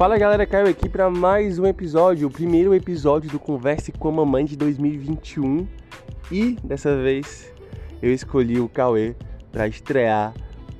[0.00, 4.12] Fala galera, Caio aqui para mais um episódio, o primeiro episódio do Converse com a
[4.12, 5.68] Mamãe de 2021
[6.32, 7.52] e dessa vez
[8.00, 9.14] eu escolhi o Cauê
[9.52, 10.32] para estrear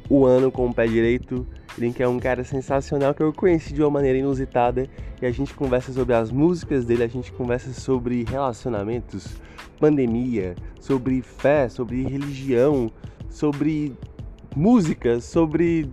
[0.08, 1.46] o ano com o pé direito.
[1.76, 4.88] Ele é um cara sensacional que eu conheci de uma maneira inusitada.
[5.20, 9.36] E a gente conversa sobre as músicas dele, a gente conversa sobre relacionamentos,
[9.78, 12.90] pandemia, sobre fé, sobre religião,
[13.28, 13.94] sobre
[14.56, 15.90] música, sobre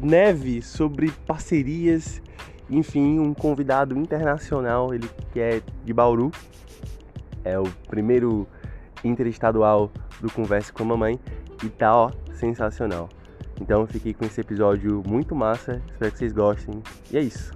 [0.00, 2.22] neve, sobre parcerias,
[2.70, 6.30] enfim, um convidado internacional, ele que é de Bauru,
[7.44, 8.46] é o primeiro
[9.02, 11.18] interestadual do Converse com a Mamãe
[11.64, 13.08] e tá ó, sensacional.
[13.60, 16.82] Então fiquei com esse episódio muito massa, espero que vocês gostem.
[17.10, 17.52] E é isso.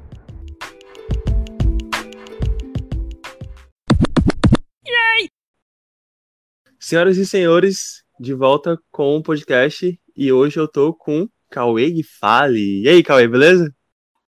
[6.78, 12.82] Senhoras e senhores, de volta com o podcast e hoje eu tô com Cauê Fale.
[12.82, 13.74] E aí, Cauê, beleza?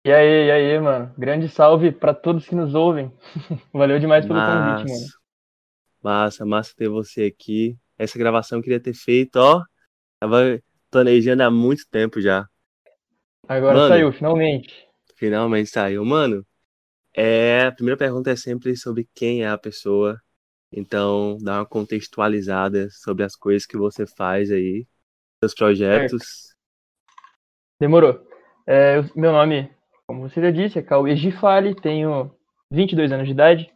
[0.07, 1.11] E aí, e aí, mano?
[1.17, 3.11] Grande salve para todos que nos ouvem.
[3.73, 5.07] Valeu demais pelo massa, convite, mano.
[6.03, 7.75] Massa, massa ter você aqui.
[7.97, 9.65] Essa gravação eu queria ter feito, ó.
[10.21, 12.47] Tava planejando há muito tempo já.
[13.49, 14.87] Agora mano, saiu, finalmente.
[15.17, 16.05] Finalmente saiu.
[16.05, 16.47] Mano,
[17.17, 20.21] é, a primeira pergunta é sempre sobre quem é a pessoa.
[20.71, 24.87] Então, dá uma contextualizada sobre as coisas que você faz aí,
[25.43, 26.23] seus projetos.
[26.23, 26.57] Certo.
[27.81, 28.21] Demorou.
[28.67, 29.71] É, meu nome,
[30.07, 32.31] como você já disse, é Cauê Gifali, tenho
[32.71, 33.71] 22 anos de idade.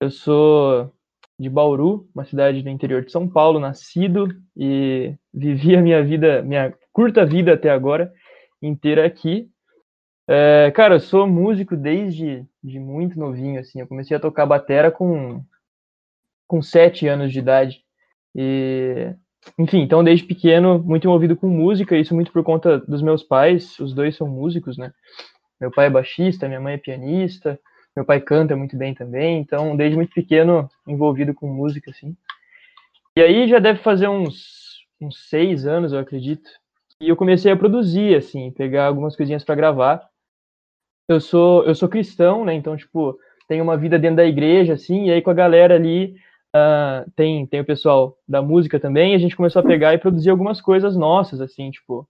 [0.00, 0.92] Eu sou
[1.38, 6.42] de Bauru, uma cidade do interior de São Paulo, nascido e vivi a minha vida,
[6.42, 8.12] minha curta vida até agora
[8.62, 9.48] inteira aqui.
[10.28, 13.80] É, cara, eu sou músico desde de muito novinho, assim.
[13.80, 15.42] Eu comecei a tocar batera com
[16.48, 17.80] com sete anos de idade
[18.34, 19.12] e
[19.58, 23.78] enfim, então desde pequeno muito envolvido com música, isso muito por conta dos meus pais,
[23.80, 24.92] os dois são músicos, né?
[25.60, 27.58] Meu pai é baixista, minha mãe é pianista,
[27.94, 32.14] meu pai canta muito bem também, então desde muito pequeno envolvido com música, assim.
[33.16, 36.50] E aí já deve fazer uns, uns seis anos, eu acredito,
[37.00, 40.06] e eu comecei a produzir, assim, pegar algumas coisinhas para gravar.
[41.08, 42.52] Eu sou eu sou cristão, né?
[42.54, 43.18] Então tipo
[43.48, 46.16] tenho uma vida dentro da igreja, assim, e aí com a galera ali
[46.54, 49.12] uh, tem tem o pessoal da música também.
[49.12, 52.08] E a gente começou a pegar e produzir algumas coisas nossas, assim, tipo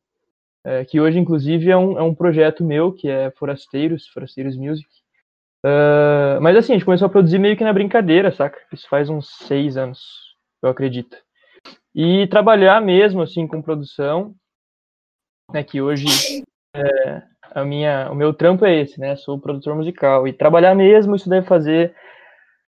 [0.67, 4.89] é, que hoje, inclusive, é um, é um projeto meu, que é Forasteiros, Forasteiros Music.
[5.65, 8.59] Uh, mas assim, a gente começou a produzir meio que na brincadeira, saca?
[8.73, 10.01] Isso faz uns seis anos,
[10.61, 11.17] eu acredito.
[11.95, 14.35] E trabalhar mesmo, assim, com produção,
[15.53, 16.43] né, que hoje
[16.75, 17.23] é,
[17.55, 19.15] a minha, o meu trampo é esse, né?
[19.15, 20.27] Sou produtor musical.
[20.27, 21.95] E trabalhar mesmo, isso deve fazer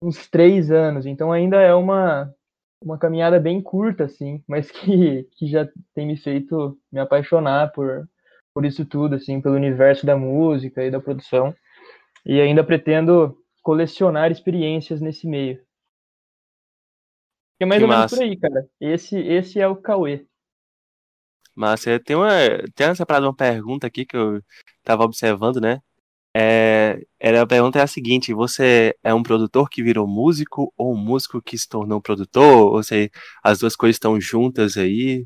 [0.02, 1.06] uns três anos.
[1.06, 2.34] Então ainda é uma,
[2.82, 8.10] uma caminhada bem curta, assim, mas que, que já tem me feito me apaixonar por,
[8.54, 11.56] por isso tudo, assim, pelo universo da música e da produção.
[12.26, 15.64] E ainda pretendo colecionar experiências nesse meio.
[17.60, 18.16] É mais que ou massa.
[18.16, 18.70] menos por aí, cara.
[18.80, 20.26] Esse, esse é o Cauê.
[21.56, 22.30] Massa, tem uma,
[22.74, 24.42] tem separado uma pergunta aqui que eu
[24.84, 25.80] tava observando, né?
[26.36, 30.94] É, era a pergunta é a seguinte: você é um produtor que virou músico ou
[30.94, 32.74] um músico que se tornou produtor?
[32.74, 33.10] Ou seja,
[33.44, 35.26] as duas coisas estão juntas aí?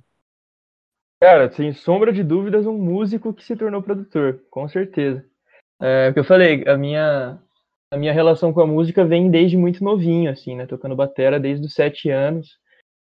[1.21, 5.23] Cara, sem sombra de dúvidas, um músico que se tornou produtor, com certeza.
[5.81, 7.39] É que eu falei, a minha,
[7.91, 10.65] a minha relação com a música vem desde muito novinho, assim, né?
[10.65, 12.57] Tocando batera desde os sete anos.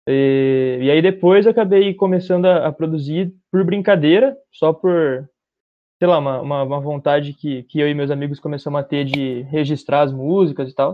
[0.07, 5.29] E, e aí depois eu acabei começando a, a produzir por brincadeira, só por
[5.99, 9.03] sei lá, uma, uma, uma, vontade que, que eu e meus amigos começamos a ter
[9.03, 10.93] de registrar as músicas e tal.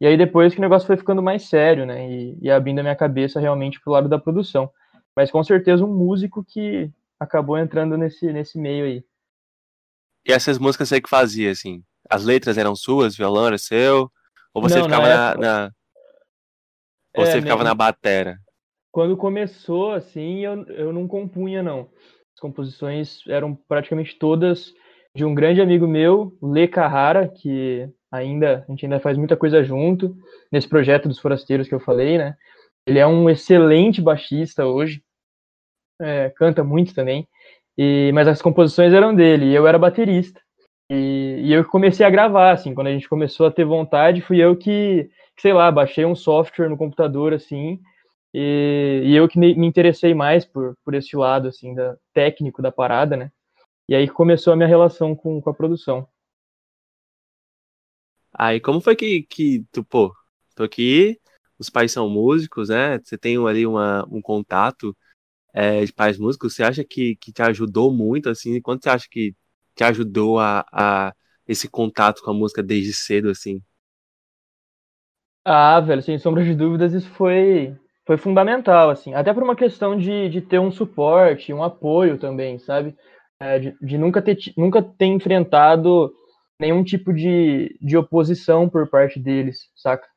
[0.00, 2.10] E aí depois que o negócio foi ficando mais sério, né?
[2.10, 4.68] E, e abrindo a minha cabeça realmente pro lado da produção.
[5.14, 9.04] Mas com certeza um músico que acabou entrando nesse, nesse meio aí.
[10.26, 11.82] E essas músicas você que fazia, assim?
[12.10, 14.10] As letras eram suas, violão era seu?
[14.52, 15.72] Ou você Não, ficava na, na,
[17.16, 17.68] Ou é, você ficava mesmo...
[17.68, 18.38] na batera?
[18.90, 21.88] Quando começou, assim, eu, eu não compunha, não.
[22.38, 24.72] As composições eram praticamente todas
[25.12, 29.64] de um grande amigo meu, Lê Carrara, que ainda a gente ainda faz muita coisa
[29.64, 30.16] junto
[30.50, 32.36] nesse projeto dos forasteiros que eu falei, né?
[32.86, 35.02] Ele é um excelente baixista hoje,
[36.00, 37.26] é, canta muito também,
[37.76, 40.40] e, mas as composições eram dele, e eu era baterista.
[40.88, 44.38] E, e eu comecei a gravar, assim, quando a gente começou a ter vontade, fui
[44.38, 47.80] eu que, sei lá, baixei um software no computador, assim,
[48.32, 52.70] e, e, eu que me interessei mais por, por esse lado, assim, da, técnico da
[52.70, 53.30] parada, né?
[53.88, 56.06] E aí começou a minha relação com, com a produção.
[58.32, 60.14] Aí, como foi que, que tu, pô,
[60.54, 61.18] tô aqui,
[61.58, 62.98] os pais são músicos, né?
[62.98, 64.96] Você tem ali uma, um contato
[65.52, 68.60] é, de pais músicos, você acha que, que te ajudou muito, assim?
[68.60, 69.34] Quanto você acha que
[69.74, 71.14] te ajudou a, a,
[71.46, 73.62] esse contato com a música desde cedo, assim?
[75.44, 77.74] Ah, velho, sem sombra de dúvidas, isso foi,
[78.08, 79.12] foi fundamental, assim.
[79.12, 82.96] Até por uma questão de, de ter um suporte, um apoio também, sabe?
[83.38, 86.10] É, de, de nunca, ter, nunca ter enfrentado
[86.58, 90.08] nenhum tipo de, de oposição por parte deles, saca?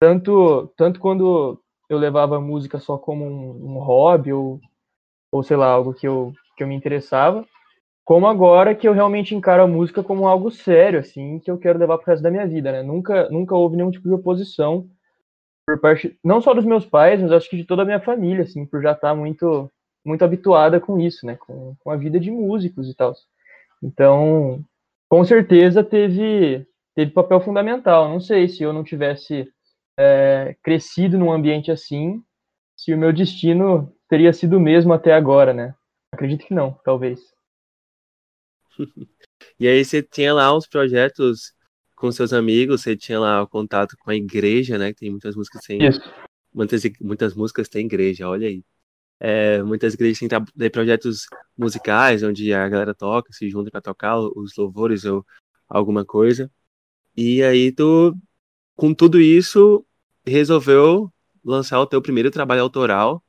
[0.00, 4.58] Tanto, tanto quando eu levava a música só como um, um hobby ou,
[5.32, 7.46] ou, sei lá, algo que eu, que eu me interessava,
[8.04, 11.78] como agora que eu realmente encaro a música como algo sério, assim, que eu quero
[11.78, 12.82] levar pro resto da minha vida, né?
[12.82, 14.88] Nunca, nunca houve nenhum tipo de oposição
[15.68, 18.44] por parte, não só dos meus pais, mas acho que de toda a minha família,
[18.44, 19.70] assim, por já estar tá muito,
[20.02, 21.36] muito habituada com isso, né?
[21.36, 23.12] Com, com a vida de músicos e tal.
[23.82, 24.64] Então,
[25.10, 28.08] com certeza teve, teve papel fundamental.
[28.08, 29.46] Não sei se eu não tivesse
[29.98, 32.22] é, crescido num ambiente assim,
[32.74, 35.74] se o meu destino teria sido o mesmo até agora, né?
[36.10, 37.20] Acredito que não, talvez.
[39.60, 41.52] e aí você tinha lá uns projetos
[41.98, 44.92] com seus amigos, você tinha lá o contato com a igreja, né?
[44.92, 45.78] Que tem muitas músicas sem.
[46.54, 48.64] Muitas, muitas músicas têm igreja, olha aí.
[49.20, 54.56] É, muitas igrejas têm projetos musicais onde a galera toca, se junta para tocar os
[54.56, 55.26] louvores ou
[55.68, 56.50] alguma coisa.
[57.16, 58.16] E aí tu,
[58.76, 59.84] com tudo isso,
[60.24, 61.12] resolveu
[61.44, 63.24] lançar o teu primeiro trabalho autoral,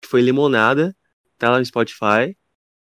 [0.00, 0.96] que foi Limonada,
[1.38, 2.36] tá lá no Spotify.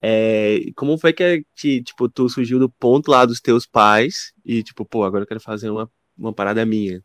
[0.07, 4.63] É, como foi que, que, tipo, tu surgiu do ponto lá dos teus pais e,
[4.63, 7.03] tipo, pô, agora eu quero fazer uma, uma parada minha?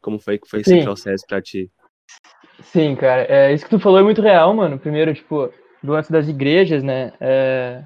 [0.00, 0.82] Como foi que foi esse Sim.
[0.84, 1.70] processo pra ti?
[2.62, 4.78] Sim, cara, é, isso que tu falou é muito real, mano.
[4.78, 5.52] Primeiro, tipo,
[5.82, 7.12] do lance das igrejas, né?
[7.20, 7.84] É,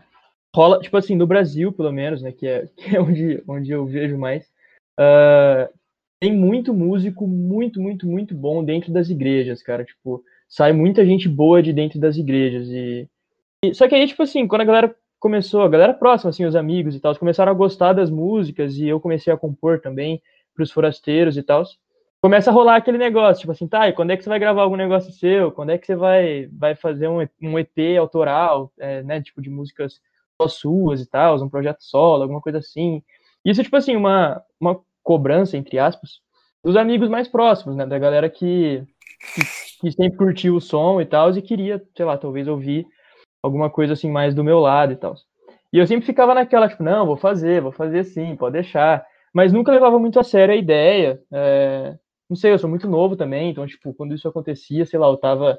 [0.55, 2.31] rola, tipo assim, no Brasil, pelo menos, né?
[2.31, 4.45] Que é, que é onde, onde eu vejo mais.
[5.01, 5.67] Uh,
[6.21, 9.85] tem muito músico, muito, muito, muito bom dentro das igrejas, cara.
[9.85, 12.69] Tipo, sai muita gente boa de dentro das igrejas.
[12.69, 13.09] E,
[13.75, 16.97] só que aí, tipo assim, quando a galera começou, a galera próxima, assim, os amigos
[16.97, 20.21] e tal, começaram a gostar das músicas e eu comecei a compor também
[20.55, 21.65] para os forasteiros e tal
[22.23, 24.63] começa a rolar aquele negócio, tipo assim, tá, e quando é que você vai gravar
[24.63, 25.51] algum negócio seu?
[25.51, 29.51] Quando é que você vai, vai fazer um, um EP autoral, é, né, tipo, de
[29.51, 30.01] músicas
[30.41, 33.03] só suas e tal, um projeto solo, alguma coisa assim.
[33.45, 36.21] Isso, tipo assim, uma, uma cobrança, entre aspas,
[36.65, 38.85] dos amigos mais próximos, né, da galera que,
[39.35, 42.87] que, que sempre curtiu o som e tal, e queria, sei lá, talvez ouvir
[43.43, 45.15] alguma coisa assim mais do meu lado e tal.
[45.73, 49.05] E eu sempre ficava naquela, tipo, não, vou fazer, vou fazer sim, pode deixar.
[49.33, 51.21] Mas nunca levava muito a sério a ideia.
[51.33, 51.97] É,
[52.29, 55.17] não sei, eu sou muito novo também, então, tipo, quando isso acontecia, sei lá, eu
[55.17, 55.59] tava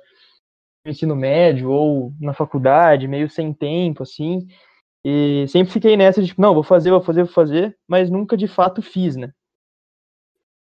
[0.86, 4.48] no ensino médio ou na faculdade, meio sem tempo, assim,
[5.06, 8.38] e sempre fiquei nessa de, tipo, não, vou fazer, vou fazer, vou fazer, mas nunca
[8.38, 9.32] de fato fiz, né?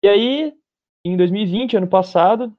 [0.03, 0.53] E aí,
[1.05, 2.53] em 2020, ano passado,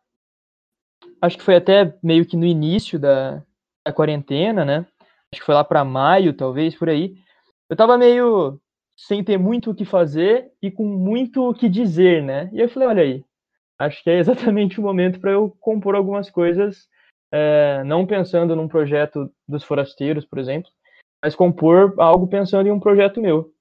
[1.20, 3.42] acho que foi até meio que no início da,
[3.86, 4.86] da quarentena, né?
[5.32, 7.16] Acho que foi lá para maio, talvez, por aí.
[7.68, 8.60] Eu tava meio
[8.96, 12.48] sem ter muito o que fazer e com muito o que dizer, né?
[12.52, 13.24] E eu falei, olha aí,
[13.78, 16.88] acho que é exatamente o momento para eu compor algumas coisas,
[17.32, 20.70] é, não pensando num projeto dos forasteiros, por exemplo,
[21.22, 23.52] mas compor algo pensando em um projeto meu.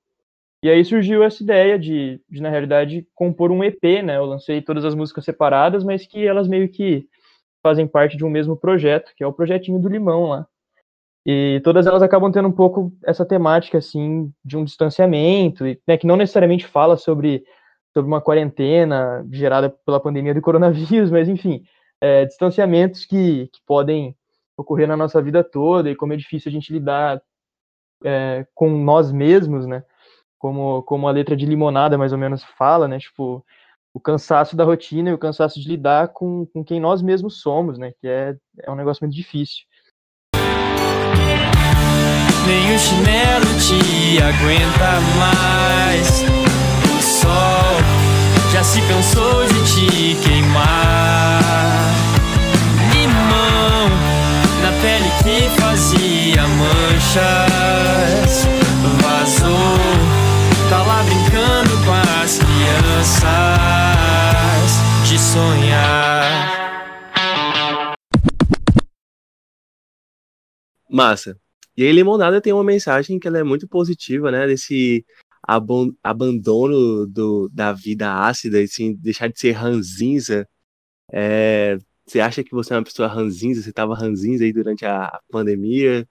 [0.63, 4.15] E aí surgiu essa ideia de, de, na realidade, compor um EP, né?
[4.15, 7.05] Eu lancei todas as músicas separadas, mas que elas meio que
[7.63, 10.45] fazem parte de um mesmo projeto, que é o projetinho do Limão lá.
[11.25, 16.05] E todas elas acabam tendo um pouco essa temática, assim, de um distanciamento, né, que
[16.05, 17.43] não necessariamente fala sobre
[17.93, 21.63] sobre uma quarentena gerada pela pandemia do coronavírus, mas enfim,
[22.01, 24.15] é, distanciamentos que, que podem
[24.57, 27.21] ocorrer na nossa vida toda e como é difícil a gente lidar
[28.03, 29.83] é, com nós mesmos, né?
[30.37, 32.99] Como, como a letra de limonada mais ou menos fala, né?
[32.99, 33.45] Tipo,
[33.93, 37.77] o cansaço da rotina e o cansaço de lidar com, com quem nós mesmos somos,
[37.77, 37.91] né?
[37.99, 39.63] Que é, é um negócio muito difícil.
[42.45, 46.53] Nem o chinelo te aguenta mais
[47.01, 48.03] sol
[48.51, 51.41] já se cansou de te queimar.
[52.93, 53.89] Limão
[54.61, 58.33] na pele que fazia manchas.
[59.01, 59.42] Vazou,
[65.33, 66.53] sonhar.
[70.87, 71.39] Massa.
[71.75, 74.45] E aí, Limonada tem uma mensagem que ela é muito positiva, né?
[74.45, 75.03] Desse
[76.03, 80.47] abandono do, da vida ácida, assim, deixar de ser ranzinza.
[81.11, 83.61] É, você acha que você é uma pessoa ranzinza?
[83.63, 86.07] Você tava ranzinza aí durante a pandemia?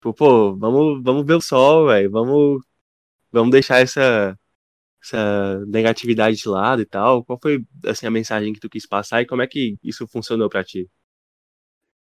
[0.00, 2.10] Pô, pô vamos, vamos ver o sol, velho.
[2.10, 2.62] Vamos,
[3.32, 4.38] vamos deixar essa,
[5.02, 7.24] essa negatividade de lado e tal.
[7.24, 10.48] Qual foi assim, a mensagem que tu quis passar e como é que isso funcionou
[10.48, 10.88] para ti?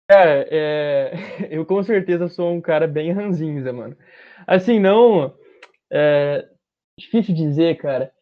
[0.08, 1.12] Cara, é...
[1.50, 3.96] eu com certeza sou um cara bem ranzinza, mano.
[4.46, 5.34] Assim, não.
[5.90, 6.46] É
[6.98, 8.12] difícil dizer, cara.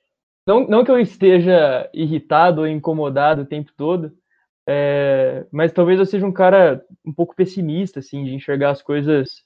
[0.46, 4.16] Não, não que eu esteja irritado ou incomodado o tempo todo,
[4.66, 9.42] é, mas talvez eu seja um cara um pouco pessimista, assim, de enxergar as coisas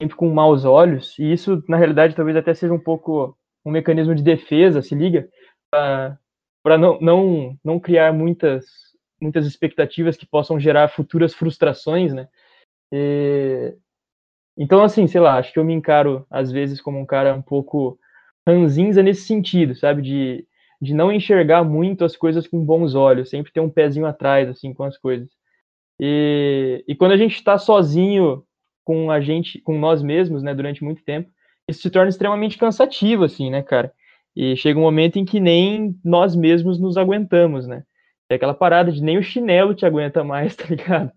[0.00, 3.36] sempre com maus olhos, e isso, na realidade, talvez até seja um pouco
[3.66, 5.28] um mecanismo de defesa, se liga,
[5.70, 8.64] para não, não, não criar muitas,
[9.20, 12.28] muitas expectativas que possam gerar futuras frustrações, né?
[12.92, 13.74] E,
[14.56, 17.42] então, assim, sei lá, acho que eu me encaro, às vezes, como um cara um
[17.42, 17.98] pouco
[18.46, 20.00] ranzinza nesse sentido, sabe?
[20.00, 20.46] De,
[20.80, 24.72] de não enxergar muito as coisas com bons olhos, sempre ter um pezinho atrás, assim,
[24.72, 25.28] com as coisas.
[26.00, 28.44] E, e quando a gente está sozinho
[28.84, 31.28] com a gente, com nós mesmos, né, durante muito tempo,
[31.68, 33.92] isso se torna extremamente cansativo, assim, né, cara?
[34.34, 37.84] E chega um momento em que nem nós mesmos nos aguentamos, né?
[38.28, 41.10] É aquela parada de nem o chinelo te aguenta mais, tá ligado?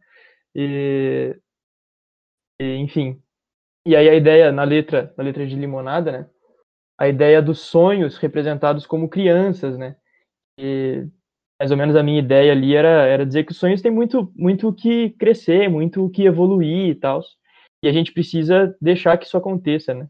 [0.56, 1.36] E,
[2.60, 3.22] e, enfim.
[3.86, 6.29] E aí a ideia na letra, na letra de Limonada, né?
[6.98, 9.96] A ideia dos sonhos representados como crianças, né?
[10.60, 11.08] E
[11.60, 14.32] mais ou menos a minha ideia ali era, era dizer que os sonhos têm muito
[14.36, 17.22] muito o que crescer, muito o que evoluir e tal.
[17.84, 20.08] E a gente precisa deixar que isso aconteça, né?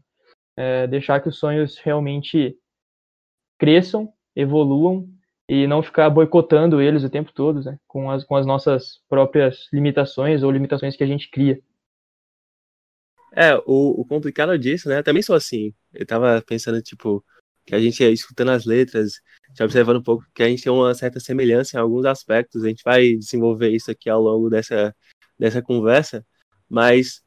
[0.62, 2.54] É, deixar que os sonhos realmente
[3.58, 5.08] cresçam, evoluam
[5.48, 7.78] e não ficar boicotando eles o tempo todo, né?
[7.88, 11.58] Com as, com as nossas próprias limitações ou limitações que a gente cria.
[13.34, 14.98] É, o, o complicado disso, né?
[14.98, 15.72] Eu também sou assim.
[15.94, 17.24] Eu tava pensando, tipo,
[17.64, 19.14] que a gente, escutando as letras,
[19.56, 22.64] já observando um pouco que a gente tem uma certa semelhança em alguns aspectos.
[22.64, 24.94] A gente vai desenvolver isso aqui ao longo dessa,
[25.38, 26.22] dessa conversa,
[26.68, 27.22] mas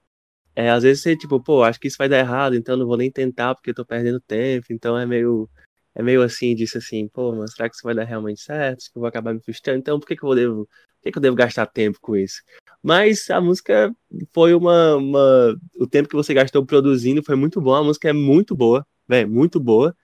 [0.55, 2.97] é, às vezes você, tipo, pô, acho que isso vai dar errado, então não vou
[2.97, 4.67] nem tentar porque eu tô perdendo tempo.
[4.71, 5.49] Então é meio,
[5.95, 8.79] é meio assim, disse assim, pô, mas será que isso vai dar realmente certo?
[8.79, 9.79] Acho que eu vou acabar me frustrando.
[9.79, 12.41] Então por que, que eu devo, por que, que eu devo gastar tempo com isso?
[12.83, 13.95] Mas a música
[14.33, 15.55] foi uma, uma.
[15.79, 17.73] O tempo que você gastou produzindo foi muito bom.
[17.73, 19.95] A música é muito boa, velho, muito boa.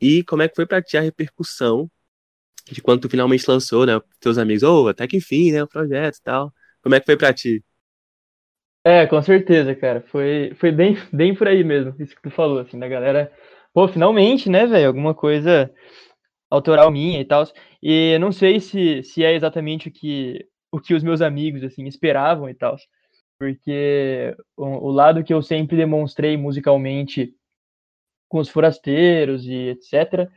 [0.00, 1.90] E como é que foi pra ti a repercussão
[2.70, 4.00] de quando tu finalmente lançou, né?
[4.20, 5.62] Teus amigos, oh, até que enfim, né?
[5.62, 6.52] O projeto e tal.
[6.82, 7.64] Como é que foi pra ti?
[8.88, 10.00] É, com certeza, cara.
[10.00, 13.30] Foi, foi bem, bem por aí mesmo, isso que tu falou, assim, da galera.
[13.74, 14.86] Pô, finalmente, né, velho?
[14.88, 15.70] Alguma coisa
[16.50, 17.44] autoral minha e tal.
[17.82, 21.86] E não sei se, se é exatamente o que o que os meus amigos assim
[21.86, 22.76] esperavam e tal,
[23.38, 27.34] porque o, o, lado que eu sempre demonstrei musicalmente
[28.28, 30.30] com os forasteiros e etc,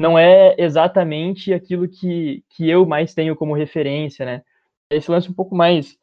[0.00, 4.42] não é exatamente aquilo que, que eu mais tenho como referência, né?
[4.90, 5.96] Esse lance um pouco mais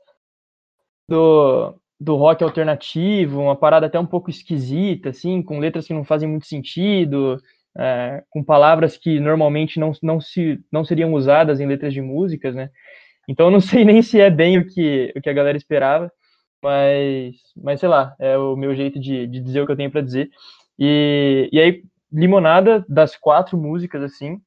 [1.09, 6.03] do, do rock alternativo, uma parada até um pouco esquisita, assim, com letras que não
[6.03, 7.41] fazem muito sentido,
[7.75, 12.53] é, com palavras que normalmente não, não, se, não seriam usadas em letras de músicas,
[12.53, 12.69] né?
[13.27, 16.12] Então eu não sei nem se é bem o que, o que a galera esperava,
[16.62, 19.89] mas, mas sei lá, é o meu jeito de, de dizer o que eu tenho
[19.89, 20.29] para dizer.
[20.77, 21.83] E, e aí,
[22.13, 24.39] Limonada, das quatro músicas, assim,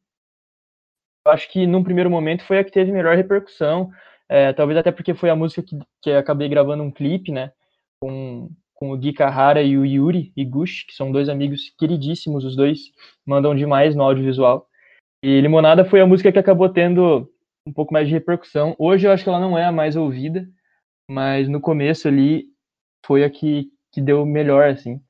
[1.27, 3.91] eu acho que num primeiro momento foi a que teve melhor repercussão,
[4.29, 7.53] é, talvez até porque foi a música que, que acabei gravando um clipe, né,
[8.01, 12.55] com, com o Gui Carrara e o Yuri Iguchi, que são dois amigos queridíssimos, os
[12.55, 12.93] dois
[13.27, 14.69] mandam demais no audiovisual.
[15.23, 17.29] E Limonada foi a música que acabou tendo
[17.67, 18.77] um pouco mais de repercussão.
[18.79, 20.47] Hoje eu acho que ela não é a mais ouvida,
[21.11, 22.45] mas no começo ali
[23.05, 25.01] foi a que, que deu melhor, assim.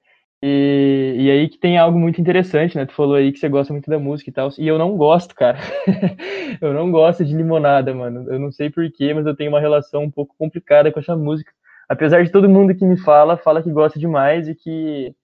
[0.42, 2.86] E, e aí que tem algo muito interessante, né?
[2.86, 4.50] Tu falou aí que você gosta muito da música e tal.
[4.58, 5.58] E eu não gosto, cara.
[6.60, 8.30] eu não gosto de limonada, mano.
[8.30, 11.52] Eu não sei porquê, mas eu tenho uma relação um pouco complicada com essa música.
[11.88, 15.14] Apesar de todo mundo que me fala, fala que gosta demais e que,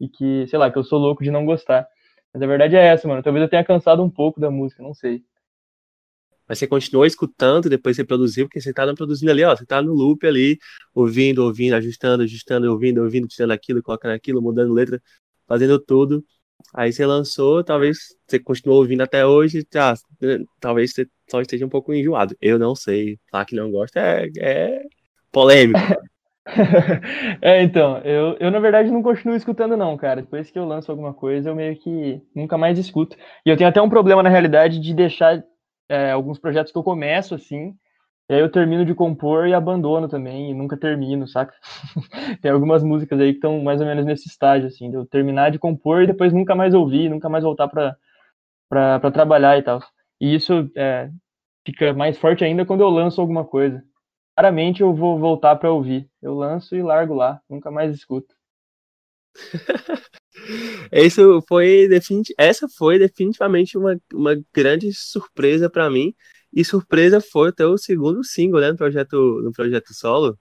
[0.00, 1.86] e que, sei lá, que eu sou louco de não gostar.
[2.34, 3.22] Mas a verdade é essa, mano.
[3.22, 5.22] Talvez eu tenha cansado um pouco da música, não sei.
[6.48, 9.82] Mas você continuou escutando, depois você produziu, porque você tá produzindo ali, ó, você tá
[9.82, 10.58] no loop ali,
[10.94, 15.02] ouvindo, ouvindo, ajustando, ajustando, ouvindo, ouvindo, tirando aquilo, colocando aquilo, mudando letra,
[15.46, 16.24] fazendo tudo.
[16.74, 19.94] Aí você lançou, talvez você continuou ouvindo até hoje, tá,
[20.60, 22.36] talvez você só esteja um pouco enjoado.
[22.40, 24.82] Eu não sei, falar que não gosta é, é
[25.32, 25.80] polêmico.
[27.42, 30.22] é, então, eu, eu na verdade não continuo escutando não, cara.
[30.22, 33.16] Depois que eu lanço alguma coisa, eu meio que nunca mais escuto.
[33.44, 35.42] E eu tenho até um problema na realidade de deixar
[35.88, 37.74] é, alguns projetos que eu começo assim,
[38.28, 41.54] e aí eu termino de compor e abandono também, e nunca termino, saca?
[42.42, 45.50] Tem algumas músicas aí que estão mais ou menos nesse estágio, assim, de eu terminar
[45.50, 49.80] de compor e depois nunca mais ouvir, nunca mais voltar para trabalhar e tal.
[50.20, 51.10] E isso é,
[51.66, 53.84] fica mais forte ainda quando eu lanço alguma coisa.
[54.36, 56.10] Claramente eu vou voltar para ouvir.
[56.22, 58.35] Eu lanço e largo lá, nunca mais escuto.
[60.92, 62.32] Isso foi definit...
[62.38, 66.14] Essa foi definitivamente uma, uma grande surpresa para mim.
[66.54, 70.38] E surpresa foi até o segundo single, né, no projeto, no projeto solo.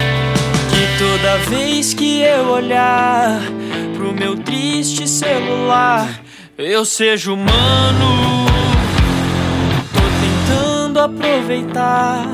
[0.00, 3.40] Que toda vez que eu olhar
[3.96, 6.24] pro meu triste celular,
[6.58, 8.46] eu seja humano.
[9.92, 12.26] Tô tentando aproveitar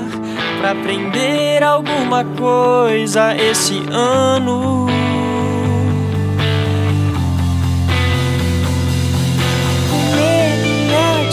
[0.60, 4.86] pra aprender alguma coisa esse ano.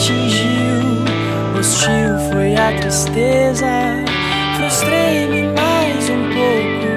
[0.08, 1.04] Atingiu,
[1.58, 3.66] hostil foi a tristeza.
[4.56, 6.88] Frustrei-me mais um pouco,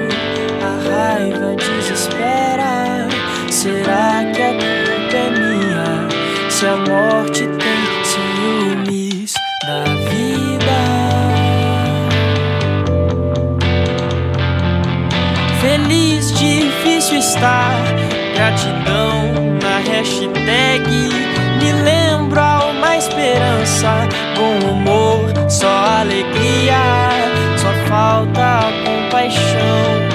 [0.62, 3.08] a raiva desespera.
[3.50, 6.08] Será que a culpa é minha?
[6.48, 9.34] Se a morte tem ciúmes
[9.66, 10.80] da vida.
[15.60, 17.76] Feliz, difícil estar.
[18.34, 20.82] Gratidão na hashtag.
[21.60, 24.08] Me lembro a uma esperança.
[24.34, 25.68] Bom humor, só
[26.00, 26.74] alegria.
[27.56, 30.11] Só falta compaixão.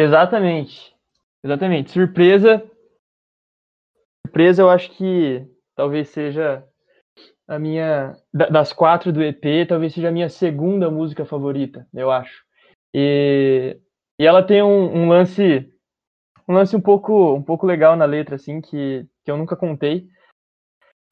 [0.00, 0.94] Exatamente.
[1.44, 1.90] Exatamente.
[1.90, 2.62] Surpresa.
[4.26, 6.64] Surpresa, eu acho que talvez seja
[7.46, 8.16] a minha.
[8.32, 12.42] da- Das quatro do EP, talvez seja a minha segunda música favorita, eu acho.
[12.94, 13.76] E,
[14.18, 15.70] e ela tem um, um lance.
[16.48, 20.08] Um lance um pouco, um pouco legal na letra, assim, que, que eu nunca contei.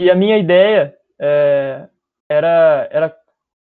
[0.00, 1.88] E a minha ideia é,
[2.28, 3.16] era, era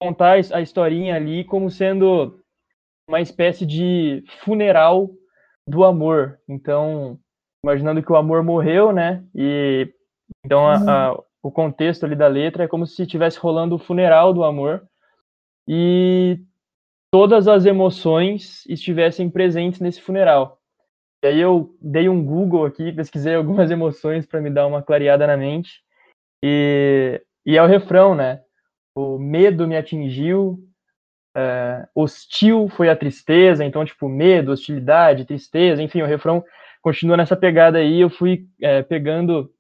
[0.01, 2.40] contar a historinha ali como sendo
[3.11, 5.11] uma espécie de funeral
[5.67, 6.39] do amor.
[6.49, 7.19] Então,
[7.63, 9.25] imaginando que o amor morreu, né?
[9.35, 9.93] E
[10.45, 10.77] então a-
[11.11, 14.87] a- o contexto ali da letra é como se estivesse rolando o funeral do amor
[15.69, 16.39] e
[17.13, 20.61] todas as emoções estivessem presentes nesse funeral.
[21.25, 25.27] E aí eu dei um Google aqui, pesquisei algumas emoções para me dar uma clareada
[25.27, 25.83] na mente.
[26.45, 28.41] E, e é o refrão, né?
[28.95, 30.59] O medo me atingiu,
[31.37, 36.45] é, hostil foi a tristeza, então, tipo, medo, hostilidade, tristeza, enfim, o refrão
[36.83, 38.01] continua nessa pegada aí.
[38.01, 39.51] Eu fui é, pegando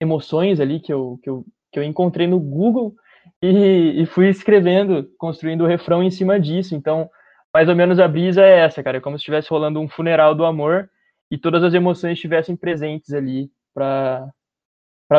[0.00, 2.94] emoções ali que eu, que, eu, que eu encontrei no Google
[3.40, 6.74] e, e fui escrevendo, construindo o refrão em cima disso.
[6.74, 7.08] Então,
[7.52, 8.98] mais ou menos a brisa é essa, cara.
[8.98, 10.88] É como se estivesse rolando um funeral do amor
[11.30, 14.30] e todas as emoções estivessem presentes ali para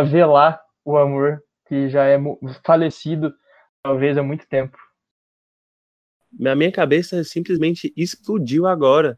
[0.06, 2.18] velar o amor que já é
[2.66, 3.34] falecido,
[3.82, 4.78] talvez há muito tempo.
[6.40, 9.18] Na minha cabeça simplesmente explodiu agora.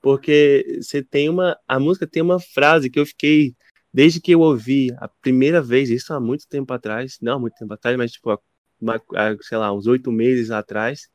[0.00, 1.58] Porque você tem uma.
[1.68, 3.54] A música tem uma frase que eu fiquei.
[3.92, 7.54] Desde que eu ouvi a primeira vez, isso há muito tempo atrás, não há muito
[7.56, 8.40] tempo atrás, mas tipo,
[8.80, 9.02] uma-
[9.42, 11.08] sei lá, uns oito meses atrás.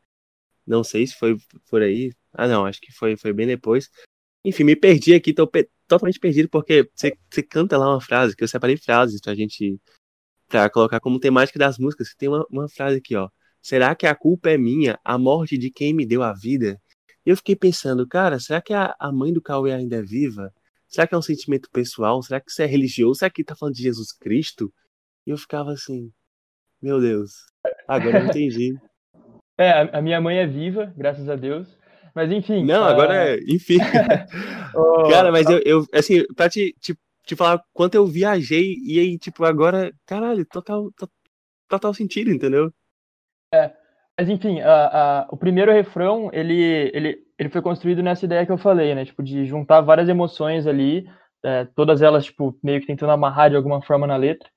[0.65, 1.37] Não sei se foi
[1.69, 2.11] por aí.
[2.33, 3.89] Ah, não, acho que foi, foi bem depois.
[4.45, 8.35] Enfim, me perdi aqui, tô pe- totalmente perdido, porque você, você canta lá uma frase,
[8.35, 9.79] que eu separei frases pra gente.
[10.47, 12.13] pra colocar como temática das músicas.
[12.17, 13.29] Tem uma, uma frase aqui, ó.
[13.63, 16.79] Será que a culpa é minha, a morte de quem me deu a vida?
[17.25, 20.53] E eu fiquei pensando, cara, será que a, a mãe do Cauê ainda é viva?
[20.89, 22.21] Será que é um sentimento pessoal?
[22.21, 23.19] Será que isso é religioso?
[23.19, 24.71] Será que tá falando de Jesus Cristo?
[25.25, 26.11] E eu ficava assim,
[26.81, 27.31] meu Deus,
[27.87, 28.75] agora eu entendi.
[29.55, 31.77] É, a, minha mãe é viva, graças a Deus.
[32.15, 32.65] Mas enfim.
[32.65, 33.77] Não, ah, agora, é- enfim.
[34.75, 38.99] ô, Cara, mas eu, eu assim, pra te, te, te falar quanto eu viajei, e
[38.99, 41.09] aí, tipo, agora, caralho, total, to-
[41.69, 42.73] total sentido, entendeu?
[44.19, 48.51] Mas enfim, a- a- o primeiro refrão, ele, ele, ele foi construído nessa ideia que
[48.51, 49.05] eu falei, né?
[49.05, 51.07] Tipo, de juntar várias emoções ali,
[51.43, 54.49] é, todas elas, tipo, meio que tentando amarrar de alguma forma na letra,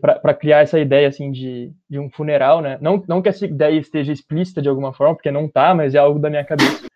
[0.00, 2.78] para criar essa ideia, assim, de, de um funeral, né?
[2.80, 5.98] Não, não que essa ideia esteja explícita de alguma forma, porque não tá, mas é
[5.98, 6.86] algo da minha cabeça.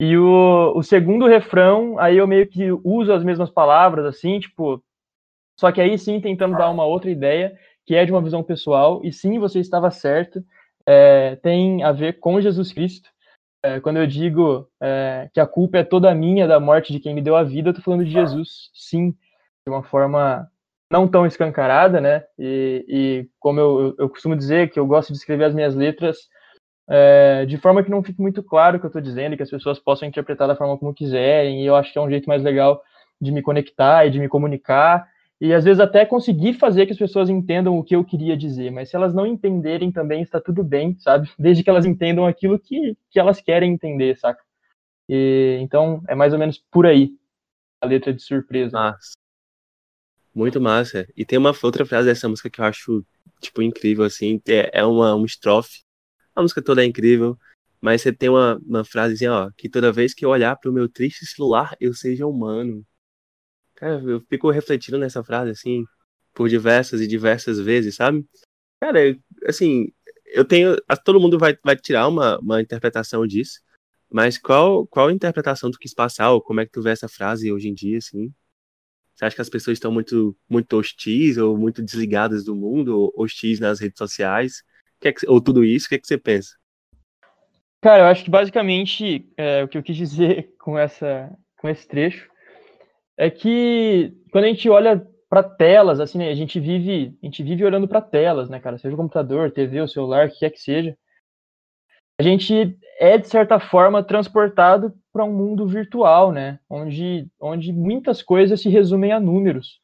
[0.00, 4.82] E o, o segundo refrão, aí eu meio que uso as mesmas palavras, assim, tipo,
[5.58, 9.00] só que aí sim tentando dar uma outra ideia, que é de uma visão pessoal,
[9.04, 10.42] e sim, você estava certo,
[10.86, 13.08] é, tem a ver com Jesus Cristo.
[13.62, 17.14] É, quando eu digo é, que a culpa é toda minha da morte de quem
[17.14, 20.50] me deu a vida, eu estou falando de Jesus, sim, de uma forma
[20.92, 22.24] não tão escancarada, né?
[22.38, 26.28] E, e como eu, eu- costumo dizer, que eu gosto de escrever as minhas letras
[26.88, 29.50] é, de forma que não fique muito claro o que eu estou dizendo que as
[29.50, 31.62] pessoas possam interpretar da forma como quiserem.
[31.62, 32.82] E eu acho que é um jeito mais legal
[33.20, 35.08] de me conectar e de me comunicar
[35.40, 38.70] e às vezes até conseguir fazer que as pessoas entendam o que eu queria dizer,
[38.70, 41.30] mas se elas não entenderem também está tudo bem, sabe?
[41.38, 44.42] Desde que elas entendam aquilo que, que elas querem entender, saca?
[45.08, 47.10] E, então é mais ou menos por aí
[47.80, 48.72] a letra de surpresa.
[48.72, 49.12] Massa.
[50.34, 51.06] Muito massa.
[51.16, 53.04] E tem uma outra frase dessa música que eu acho,
[53.40, 54.40] tipo, incrível, assim.
[54.48, 55.84] É, é uma, uma estrofe.
[56.34, 57.38] A música toda é incrível.
[57.80, 59.50] Mas você tem uma, uma frasezinha, ó.
[59.56, 62.84] Que toda vez que eu olhar pro meu triste celular, eu seja humano.
[63.84, 65.84] Cara, eu fico refletindo nessa frase, assim,
[66.32, 68.24] por diversas e diversas vezes, sabe?
[68.80, 69.14] Cara,
[69.46, 69.92] assim,
[70.24, 70.74] eu tenho.
[71.04, 73.60] Todo mundo vai, vai tirar uma, uma interpretação disso.
[74.10, 77.52] Mas qual, qual interpretação tu quis passar, ou como é que tu vê essa frase
[77.52, 78.32] hoje em dia, assim?
[79.14, 83.12] Você acha que as pessoas estão muito, muito hostis ou muito desligadas do mundo, ou
[83.14, 84.62] hostis nas redes sociais?
[84.98, 86.56] Que é que, ou tudo isso, o que, é que você pensa?
[87.82, 91.86] Cara, eu acho que basicamente é, o que eu quis dizer com, essa, com esse
[91.86, 92.32] trecho
[93.16, 97.42] é que quando a gente olha para telas, assim, né, a gente vive, a gente
[97.42, 100.50] vive olhando para telas, né, cara, seja o computador, TV, o celular, o que quer
[100.50, 100.96] que seja.
[102.18, 108.22] A gente é de certa forma transportado para um mundo virtual, né, onde onde muitas
[108.22, 109.80] coisas se resumem a números.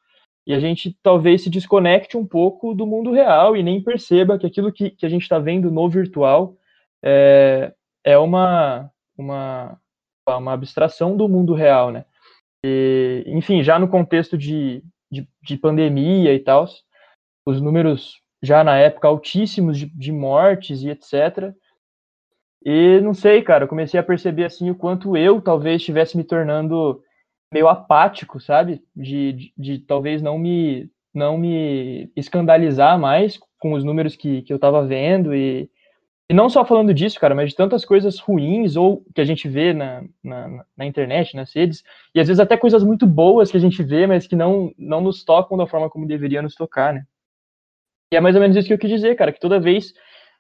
[0.47, 4.47] E a gente talvez se desconecte um pouco do mundo real e nem perceba que
[4.47, 6.57] aquilo que, que a gente está vendo no virtual
[7.03, 7.73] é,
[8.05, 9.79] é uma, uma,
[10.27, 12.05] uma abstração do mundo real, né?
[12.65, 16.67] E, enfim, já no contexto de, de, de pandemia e tal,
[17.47, 21.55] os números já na época altíssimos de, de mortes e etc.
[22.65, 26.25] E não sei, cara, eu comecei a perceber assim o quanto eu talvez estivesse me
[26.25, 27.03] tornando
[27.53, 28.83] meio apático, sabe?
[28.95, 34.53] De, de, de, talvez não me não me escandalizar mais com os números que, que
[34.53, 35.69] eu tava vendo e,
[36.31, 39.49] e não só falando disso, cara, mas de tantas coisas ruins ou que a gente
[39.49, 41.83] vê na, na, na, internet, nas redes,
[42.15, 45.01] e às vezes até coisas muito boas que a gente vê, mas que não, não
[45.01, 47.05] nos tocam da forma como deveria nos tocar, né?
[48.13, 49.93] E é mais ou menos isso que eu quis dizer, cara, que toda vez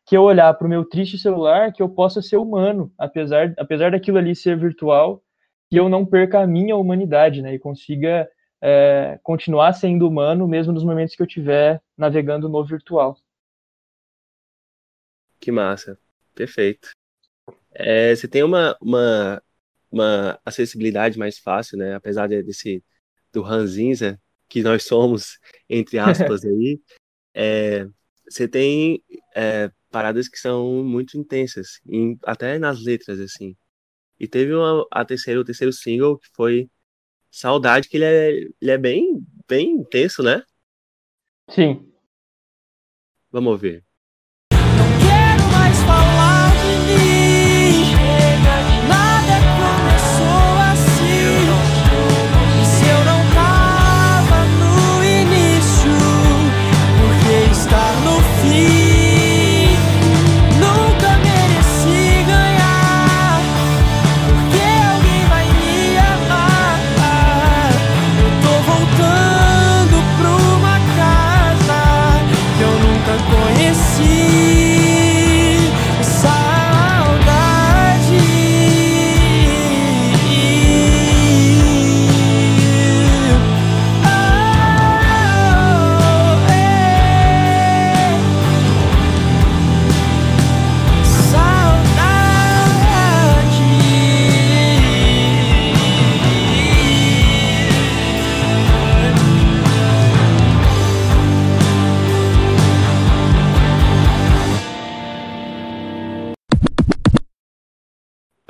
[0.06, 3.90] que eu olhar para o meu triste celular, que eu possa ser humano, apesar, apesar
[3.90, 5.20] daquilo ali ser virtual,
[5.68, 7.52] que eu não perca a minha humanidade, né?
[7.52, 8.28] E consiga
[8.62, 13.16] é, continuar sendo humano mesmo nos momentos que eu estiver navegando no virtual.
[15.40, 15.98] Que massa.
[16.34, 16.90] Perfeito.
[17.72, 19.42] É, você tem uma, uma,
[19.90, 21.94] uma acessibilidade mais fácil, né?
[21.94, 22.84] Apesar desse
[23.32, 26.80] do ranzinza que nós somos, entre aspas, aí,
[27.32, 27.86] é,
[28.28, 29.02] você tem
[29.34, 33.56] é, paradas que são muito intensas, em, até nas letras, assim.
[34.18, 36.68] E teve uma, a terceira, o terceiro single, que foi
[37.30, 40.42] Saudade, que ele é, ele é bem, bem intenso, né?
[41.48, 41.92] Sim.
[43.30, 43.84] Vamos ver.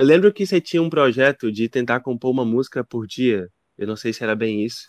[0.01, 3.47] Eu lembro que você tinha um projeto de tentar compor uma música por dia.
[3.77, 4.87] Eu não sei se era bem isso.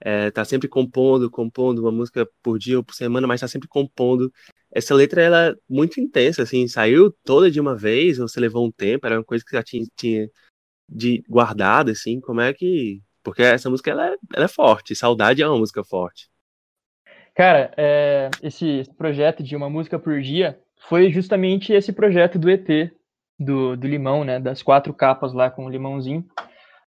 [0.00, 3.66] É, tá sempre compondo, compondo uma música por dia ou por semana, mas tá sempre
[3.66, 4.32] compondo.
[4.70, 8.64] Essa letra ela é muito intensa, assim, saiu toda de uma vez, ou você levou
[8.64, 10.30] um tempo, era uma coisa que já tinha, tinha
[10.88, 13.02] de guardada, assim, como é que.
[13.24, 16.30] Porque essa música ela é, ela é forte, Saudade é uma música forte.
[17.34, 22.48] Cara, é, esse, esse projeto de uma música por dia foi justamente esse projeto do
[22.48, 22.96] ET,
[23.38, 24.40] do, do limão, né?
[24.40, 26.24] Das quatro capas lá com o limãozinho.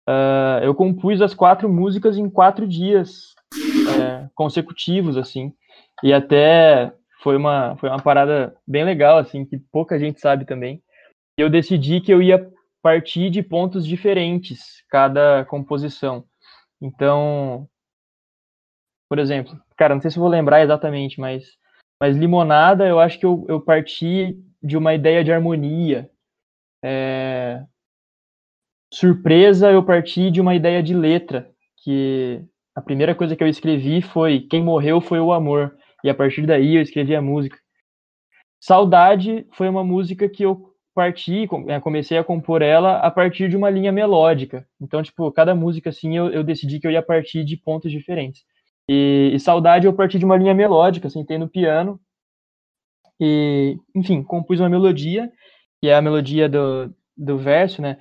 [0.08, 3.34] Uh, eu compus as quatro músicas em quatro dias
[4.00, 5.54] é, consecutivos, assim.
[6.04, 10.82] E até foi uma, foi uma parada bem legal, assim, que pouca gente sabe também.
[11.38, 12.48] Eu decidi que eu ia
[12.84, 16.24] partir de pontos diferentes cada composição.
[16.80, 17.68] Então,
[19.10, 21.58] por exemplo, cara, não sei se vou lembrar exatamente, mas,
[22.00, 26.10] mas Limonada, eu acho que eu, eu parti de uma ideia de harmonia,
[26.86, 27.64] é...
[28.94, 31.50] Surpresa, eu parti de uma ideia de letra,
[31.84, 32.42] que
[32.76, 36.46] a primeira coisa que eu escrevi foi Quem morreu foi o amor, e a partir
[36.46, 37.58] daí eu escrevi a música.
[38.62, 43.58] Saudade foi uma música que eu parti, é, comecei a compor ela a partir de
[43.58, 44.66] uma linha melódica.
[44.80, 48.44] Então, tipo, cada música, assim, eu, eu decidi que eu ia partir de pontos diferentes.
[48.90, 52.00] E, e Saudade eu parti de uma linha melódica, sentei no piano
[53.20, 55.32] e, enfim, compus uma melodia,
[55.82, 57.98] que é a melodia do, do verso, né?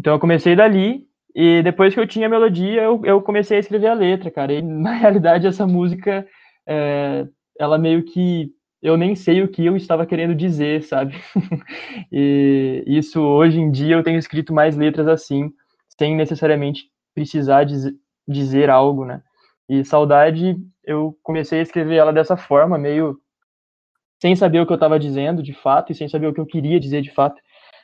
[0.00, 3.60] Então eu comecei dali e depois que eu tinha a melodia, eu, eu comecei a
[3.60, 4.52] escrever a letra, cara.
[4.52, 6.26] E na realidade essa música,
[6.66, 7.26] é,
[7.58, 11.14] ela meio que eu nem sei o que eu estava querendo dizer, sabe?
[12.12, 15.50] e isso hoje em dia eu tenho escrito mais letras assim,
[15.98, 17.92] sem necessariamente precisar diz,
[18.26, 19.22] dizer algo, né?
[19.68, 23.20] E Saudade, eu comecei a escrever ela dessa forma, meio
[24.20, 26.46] sem saber o que eu estava dizendo de fato e sem saber o que eu
[26.46, 27.40] queria dizer de fato.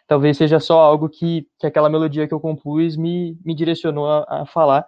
[0.06, 4.42] Talvez seja só algo que, que aquela melodia que eu compus me, me direcionou a,
[4.42, 4.86] a falar.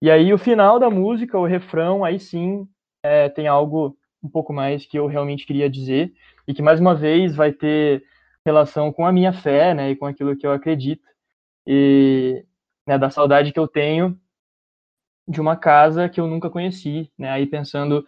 [0.00, 2.66] E aí, o final da música, o refrão, aí sim
[3.02, 6.12] é, tem algo um pouco mais que eu realmente queria dizer
[6.46, 8.04] e que, mais uma vez, vai ter
[8.44, 11.02] relação com a minha fé, né, e com aquilo que eu acredito.
[11.66, 12.44] E
[12.86, 14.18] né, da saudade que eu tenho
[15.28, 18.04] de uma casa que eu nunca conheci, né, aí pensando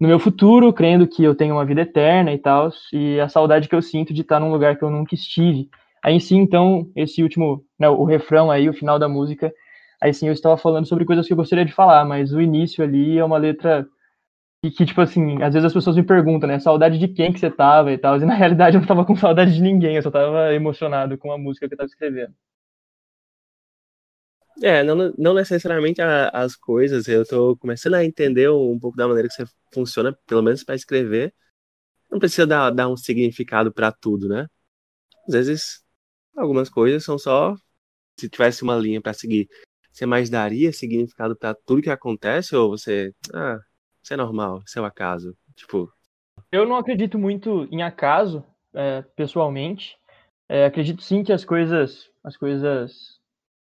[0.00, 3.68] no meu futuro, crendo que eu tenho uma vida eterna e tal, e a saudade
[3.68, 5.70] que eu sinto de estar num lugar que eu nunca estive.
[6.02, 9.52] Aí sim, então, esse último, né, o refrão aí, o final da música,
[10.02, 12.84] aí sim eu estava falando sobre coisas que eu gostaria de falar, mas o início
[12.84, 13.86] ali é uma letra
[14.62, 17.40] que, que tipo assim, às vezes as pessoas me perguntam, né, saudade de quem que
[17.40, 20.02] você tava e tal, e na realidade eu não tava com saudade de ninguém, eu
[20.02, 22.34] só tava emocionado com a música que eu tava escrevendo.
[24.62, 29.06] É, não, não necessariamente a, as coisas, eu tô começando a entender um pouco da
[29.06, 31.34] maneira que você funciona, pelo menos para escrever.
[32.10, 34.46] Não precisa dar, dar um significado para tudo, né?
[35.28, 35.84] Às vezes,
[36.36, 37.54] algumas coisas são só.
[38.18, 39.48] Se tivesse uma linha para seguir,
[39.92, 43.12] você mais daria significado para tudo que acontece ou você.
[43.34, 43.58] Ah,
[44.02, 45.36] isso é normal, isso é um acaso?
[45.54, 45.92] Tipo.
[46.50, 49.98] Eu não acredito muito em acaso, é, pessoalmente.
[50.48, 52.10] É, acredito sim que as coisas.
[52.24, 53.15] As coisas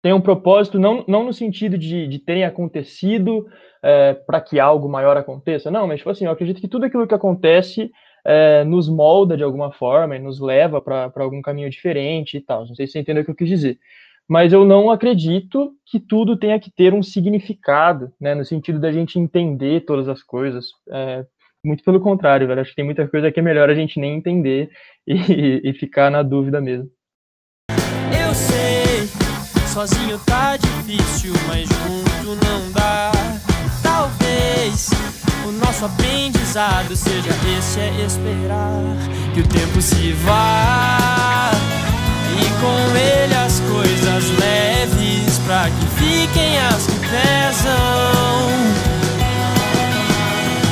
[0.03, 3.47] tem um propósito, não, não no sentido de, de terem acontecido
[3.81, 7.07] é, para que algo maior aconteça, não, mas tipo assim, eu acredito que tudo aquilo
[7.07, 7.89] que acontece
[8.25, 12.67] é, nos molda de alguma forma e nos leva para algum caminho diferente e tal.
[12.67, 13.79] Não sei se você entendeu o que eu quis dizer.
[14.27, 18.91] Mas eu não acredito que tudo tenha que ter um significado, né, no sentido da
[18.91, 20.67] gente entender todas as coisas.
[20.89, 21.25] É,
[21.65, 22.59] muito pelo contrário, velho.
[22.59, 24.69] Acho que tem muita coisa que é melhor a gente nem entender
[25.07, 26.89] e, e ficar na dúvida mesmo.
[29.73, 33.11] Sozinho tá difícil, mas junto não dá.
[33.81, 34.91] Talvez
[35.47, 38.83] o nosso aprendizado seja esse: é esperar
[39.33, 41.49] que o tempo se vá.
[42.39, 48.51] E com ele as coisas leves, pra que fiquem as que pesam.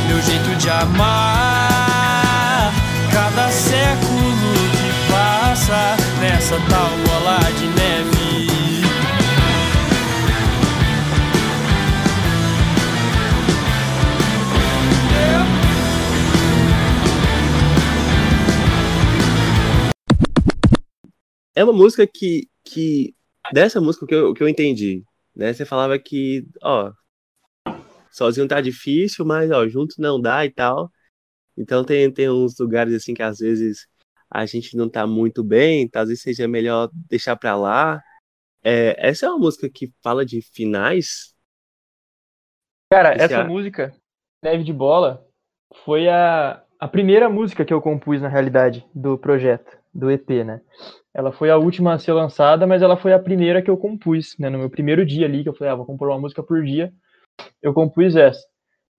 [0.10, 2.72] Meu jeito de amar,
[3.12, 7.11] cada século que passa nessa tal
[21.56, 23.16] é uma música que, que
[23.52, 25.04] dessa música que eu, que eu entendi,
[25.36, 25.54] né?
[25.54, 26.92] Você falava que, ó,
[28.12, 30.92] sozinho tá difícil, mas, ó, junto não dá e tal.
[31.58, 33.88] Então tem, tem uns lugares, assim, que às vezes
[34.30, 38.02] a gente não tá muito bem, talvez seja melhor deixar pra lá.
[38.64, 41.36] É, essa é uma música que fala de finais?
[42.92, 43.44] Cara, Esse essa é...
[43.44, 43.94] música,
[44.44, 45.26] Neve de Bola,
[45.84, 50.62] foi a, a primeira música que eu compus, na realidade, do projeto, do EP, né?
[51.14, 54.36] Ela foi a última a ser lançada, mas ela foi a primeira que eu compus,
[54.40, 54.50] né?
[54.50, 56.92] No meu primeiro dia ali, que eu falei, ah, vou compor uma música por dia,
[57.62, 58.42] eu compus essa.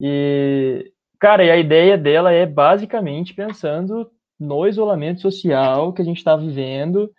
[0.01, 6.19] E, cara, e a ideia dela é basicamente pensando no isolamento social que a gente
[6.19, 7.11] está vivendo,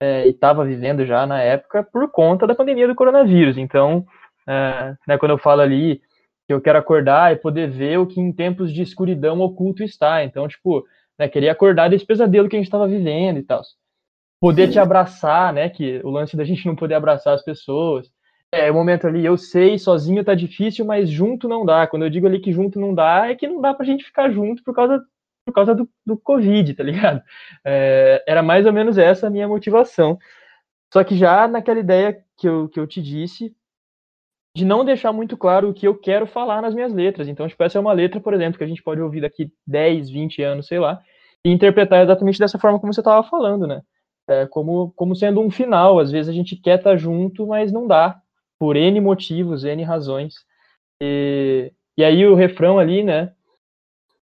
[0.00, 3.58] é, e estava vivendo já na época, por conta da pandemia do coronavírus.
[3.58, 4.04] Então,
[4.48, 6.00] é, né, quando eu falo ali
[6.46, 10.24] que eu quero acordar e poder ver o que em tempos de escuridão oculto está.
[10.24, 10.84] Então, tipo,
[11.20, 13.62] né, queria acordar desse pesadelo que a gente estava vivendo e tal
[14.40, 15.68] poder te abraçar, né?
[15.68, 18.10] Que o lance da gente não poder abraçar as pessoas.
[18.50, 21.86] É, o momento ali, eu sei, sozinho tá difícil, mas junto não dá.
[21.86, 24.30] Quando eu digo ali que junto não dá, é que não dá pra gente ficar
[24.30, 25.04] junto por causa,
[25.44, 27.22] por causa do, do Covid, tá ligado?
[27.64, 30.18] É, era mais ou menos essa a minha motivação.
[30.92, 33.54] Só que já naquela ideia que eu, que eu te disse,
[34.56, 37.28] de não deixar muito claro o que eu quero falar nas minhas letras.
[37.28, 40.10] Então, tipo, essa é uma letra, por exemplo, que a gente pode ouvir daqui 10,
[40.10, 41.00] 20 anos, sei lá,
[41.44, 43.82] e interpretar exatamente dessa forma como você estava falando, né?
[44.30, 45.98] é, como, como sendo um final.
[45.98, 48.20] Às vezes a gente quer estar tá junto, mas não dá,
[48.58, 50.34] por N motivos, N razões.
[51.02, 53.32] E, e aí o refrão ali, né?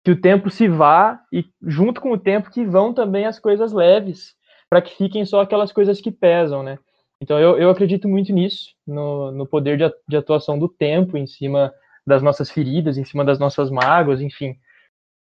[0.05, 3.73] Que o tempo se vá e junto com o tempo que vão também as coisas
[3.73, 4.35] leves,
[4.69, 6.79] para que fiquem só aquelas coisas que pesam, né?
[7.23, 11.27] Então eu, eu acredito muito nisso, no, no poder de, de atuação do tempo em
[11.27, 11.73] cima
[12.05, 14.57] das nossas feridas, em cima das nossas mágoas, enfim.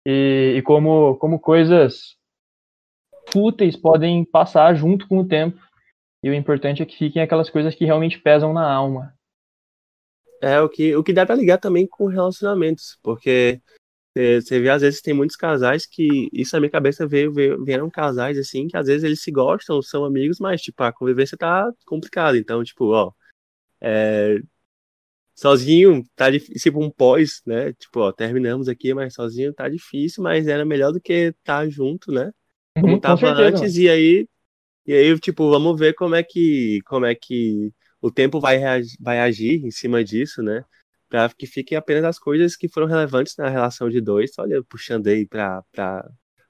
[0.06, 2.18] E, e como, como coisas
[3.32, 5.60] fúteis podem passar junto com o tempo.
[6.24, 9.14] E o importante é que fiquem aquelas coisas que realmente pesam na alma.
[10.42, 13.62] É o que, o que dá pra ligar também com relacionamentos, porque
[14.14, 16.30] você vê, às vezes, tem muitos casais que.
[16.34, 19.82] Isso na minha cabeça veio, veio, vieram casais assim, que às vezes eles se gostam,
[19.82, 22.38] são amigos, mas, tipo, a convivência tá complicada.
[22.38, 23.14] Então, tipo, ó.
[23.80, 24.38] É,
[25.36, 27.74] sozinho tá difícil, tipo, um pós, né?
[27.74, 31.70] Tipo, ó, terminamos aqui, mas sozinho tá difícil, mas era melhor do que estar tá
[31.70, 32.32] junto, né?
[32.76, 34.28] Como uhum, tava certeza, antes, e aí.
[34.86, 36.80] E aí, tipo, vamos ver como é que.
[36.86, 40.66] Como é que o tempo vai, reagir, vai agir em cima disso, né?
[41.12, 45.08] para que fiquem apenas as coisas que foram relevantes na relação de dois, olha, puxando
[45.08, 45.62] aí para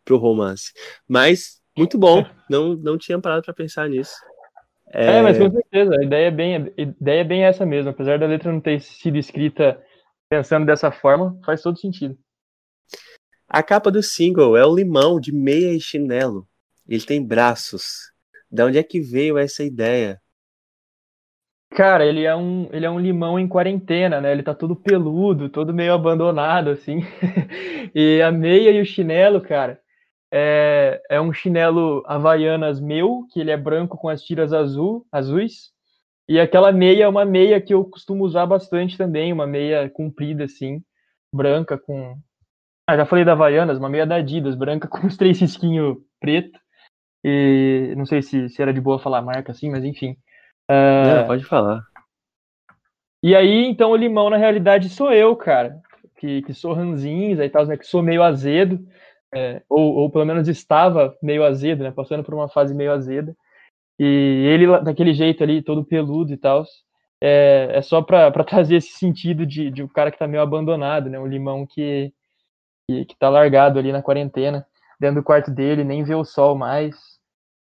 [0.07, 0.71] o romance.
[1.09, 4.13] Mas, muito bom, não, não tinha parado para pensar nisso.
[4.93, 5.17] É...
[5.17, 5.21] é...
[5.21, 8.25] mas com certeza, a ideia, é bem, a ideia é bem essa mesmo, apesar da
[8.25, 9.81] letra não ter sido escrita
[10.29, 12.17] pensando dessa forma, faz todo sentido.
[13.53, 16.47] A capa do single é o limão de meia e chinelo.
[16.87, 18.11] Ele tem braços.
[18.49, 20.21] De onde é que veio essa ideia?
[21.71, 24.31] Cara, ele é um, ele é um limão em quarentena, né?
[24.31, 27.01] Ele tá todo peludo, todo meio abandonado, assim.
[27.93, 29.80] e a meia e o chinelo, cara,
[30.31, 35.71] é, é um chinelo Havaianas meu, que ele é branco com as tiras azul, azuis.
[36.29, 40.45] E aquela meia é uma meia que eu costumo usar bastante também, uma meia comprida,
[40.45, 40.81] assim,
[41.33, 42.17] branca com.
[42.87, 46.59] Ah, já falei da Havaianas, uma meia da Adidas, branca com os três risquinhos preto.
[47.23, 50.17] E não sei se, se era de boa falar marca assim, mas enfim.
[50.69, 51.83] É, pode falar.
[53.23, 55.79] E aí, então, o limão, na realidade, sou eu, cara.
[56.17, 57.77] Que, que sou ranzinza e tal, né?
[57.77, 58.79] Que sou meio azedo.
[59.33, 61.91] É, ou, ou pelo menos estava meio azedo, né?
[61.91, 63.35] Passando por uma fase meio azeda.
[63.99, 64.05] E
[64.47, 66.65] ele, daquele jeito ali, todo peludo e tal.
[67.21, 71.09] É, é só para trazer esse sentido de, de um cara que tá meio abandonado,
[71.09, 71.19] né?
[71.19, 72.13] Um limão que,
[72.87, 74.65] que, que tá largado ali na quarentena,
[74.99, 76.95] dentro do quarto dele, nem vê o sol mais.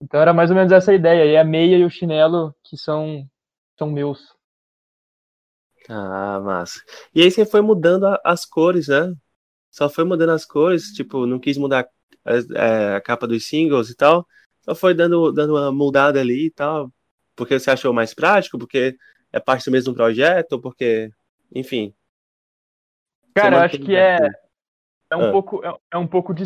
[0.02, 1.24] Então era mais ou menos essa ideia.
[1.24, 3.24] E a meia e o chinelo que são,
[3.78, 4.34] são meus.
[5.88, 6.80] Ah, massa.
[7.14, 9.14] E aí você foi mudando as cores, né?
[9.70, 11.86] Só foi mudando as cores, tipo, não quis mudar
[12.24, 14.26] a, é, a capa dos singles e tal.
[14.62, 16.92] Só foi dando, dando uma mudada ali e tal.
[17.36, 18.96] Porque você achou mais prático, porque
[19.32, 21.10] é parte do mesmo projeto, porque,
[21.54, 21.94] enfim.
[23.34, 24.18] Cara, eu acho que é,
[25.10, 25.32] é um, ah.
[25.32, 26.44] pouco, é, é, um pouco de,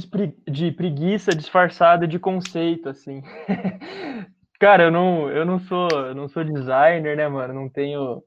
[0.49, 3.23] de preguiça disfarçada de conceito, assim.
[4.59, 7.53] Cara, eu não, eu não sou, eu não sou designer, né, mano?
[7.53, 8.23] Não tenho,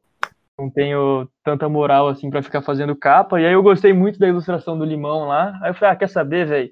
[0.58, 3.40] não tenho tanta moral assim para ficar fazendo capa.
[3.40, 5.58] E aí eu gostei muito da ilustração do limão lá.
[5.62, 6.72] Aí eu falei, ah, quer saber, velho?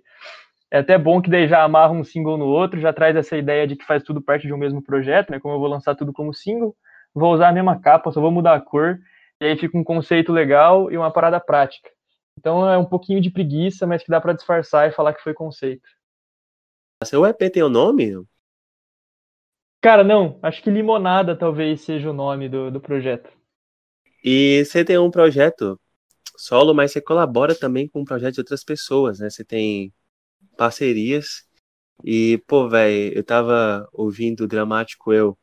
[0.72, 3.68] É até bom que daí já amarra um single no outro, já traz essa ideia
[3.68, 5.40] de que faz tudo parte de um mesmo projeto, né?
[5.40, 6.76] Como eu vou lançar tudo como single,
[7.14, 8.98] vou usar a mesma capa, só vou mudar a cor.
[9.40, 11.90] E aí fica um conceito legal e uma parada prática.
[12.38, 15.34] Então é um pouquinho de preguiça, mas que dá para disfarçar e falar que foi
[15.34, 15.88] conceito.
[17.04, 18.26] Seu EP tem o nome?
[19.82, 20.40] Cara, não.
[20.42, 23.30] Acho que Limonada talvez seja o nome do, do projeto.
[24.28, 25.80] E você tem um projeto
[26.38, 29.30] solo, mas você colabora também com um projeto de outras pessoas, né?
[29.30, 29.94] Você tem
[30.58, 31.46] parcerias.
[32.04, 35.38] E, pô, velho, eu tava ouvindo o Dramático Eu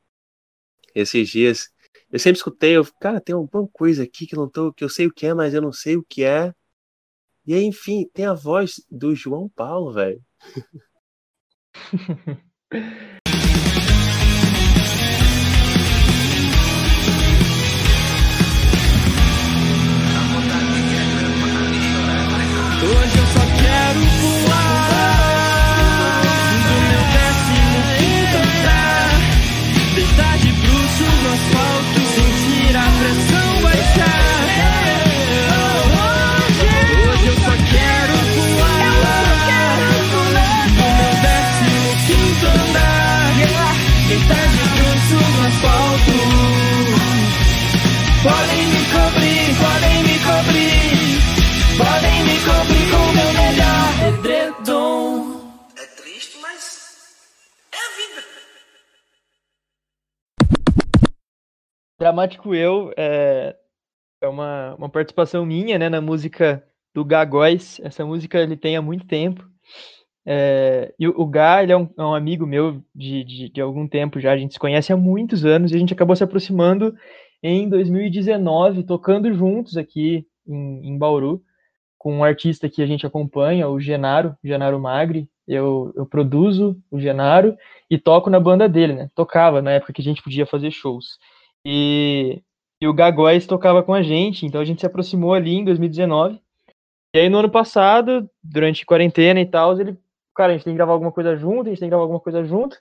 [0.95, 1.71] esses dias.
[2.11, 5.07] Eu sempre escutei, eu, cara, tem alguma coisa aqui que não tô, que eu sei
[5.07, 6.53] o que é, mas eu não sei o que é.
[7.47, 10.23] E aí, enfim, tem a voz do João Paulo, velho.
[30.99, 31.72] de bruxos no
[62.03, 63.55] Dramático Eu é,
[64.21, 66.61] é uma, uma participação minha né, na música
[66.93, 67.81] do Gagóis.
[67.85, 69.49] Essa música ele tem há muito tempo.
[70.27, 73.87] É, e o, Gá, ele é um, é um amigo meu de, de, de, algum
[73.87, 76.93] tempo já, a gente se conhece há muitos anos e a gente acabou se aproximando
[77.41, 81.41] em 2019, tocando juntos aqui em, em Bauru,
[81.97, 86.99] com um artista que a gente acompanha, o Genaro, Genaro Magri, Eu, eu produzo o
[86.99, 87.57] Genaro
[87.89, 89.11] e toco na banda dele, né?
[89.15, 91.19] Tocava na época que a gente podia fazer shows.
[91.65, 92.43] E,
[92.81, 96.41] e o Gagóis tocava com a gente, então a gente se aproximou ali em 2019.
[97.15, 99.97] E aí no ano passado, durante quarentena e tal, ele,
[100.35, 102.21] cara, a gente tem que gravar alguma coisa junto, a gente tem que gravar alguma
[102.21, 102.79] coisa junto.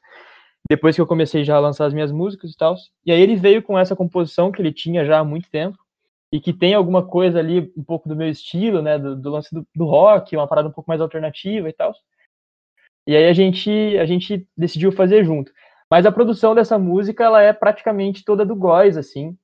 [0.69, 2.75] Depois que eu comecei já a lançar as minhas músicas e tal.
[3.05, 5.77] E aí ele veio com essa composição que ele tinha já há muito tempo
[6.32, 9.53] e que tem alguma coisa ali um pouco do meu estilo, né, do, do lance
[9.53, 11.93] do, do, rock, uma parada um pouco mais alternativa e tal.
[13.05, 15.51] E aí a gente a gente decidiu fazer junto.
[15.91, 19.37] Mas a produção dessa música ela é praticamente toda do Góis, assim.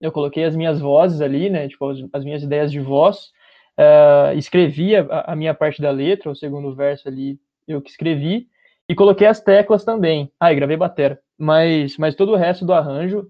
[0.00, 3.30] Eu coloquei as minhas vozes ali, né, tipo as, as minhas ideias de voz,
[3.78, 8.48] uh, escrevi a, a, minha parte da letra, o segundo verso ali eu que escrevi
[8.88, 10.30] e coloquei as teclas também.
[10.40, 11.20] Ah, e gravei batera.
[11.38, 13.28] Mas mas todo o resto do arranjo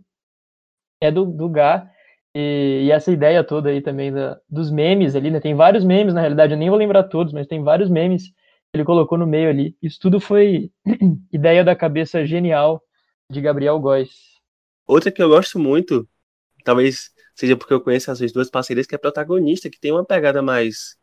[1.00, 1.90] é do, do Gá
[2.34, 5.40] e, e, essa ideia toda aí também da, dos memes ali, né?
[5.40, 8.32] Tem vários memes, na realidade, eu nem vou lembrar todos, mas tem vários memes
[8.76, 9.76] ele colocou no meio ali.
[9.82, 10.70] Isso tudo foi
[11.32, 12.82] ideia da cabeça genial
[13.30, 14.10] de Gabriel Góes.
[14.86, 16.08] Outra que eu gosto muito,
[16.64, 20.40] talvez seja porque eu conheço essas duas parcerias, que é protagonista, que tem uma pegada
[20.40, 20.96] mais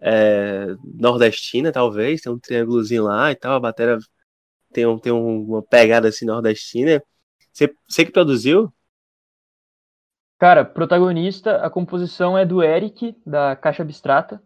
[0.00, 3.98] é, nordestina, talvez, tem um triângulozinho lá e tal, a bateria
[4.72, 7.02] tem, um, tem uma pegada assim nordestina.
[7.52, 8.72] Você, você que produziu?
[10.38, 14.42] Cara, protagonista, a composição é do Eric, da Caixa Abstrata,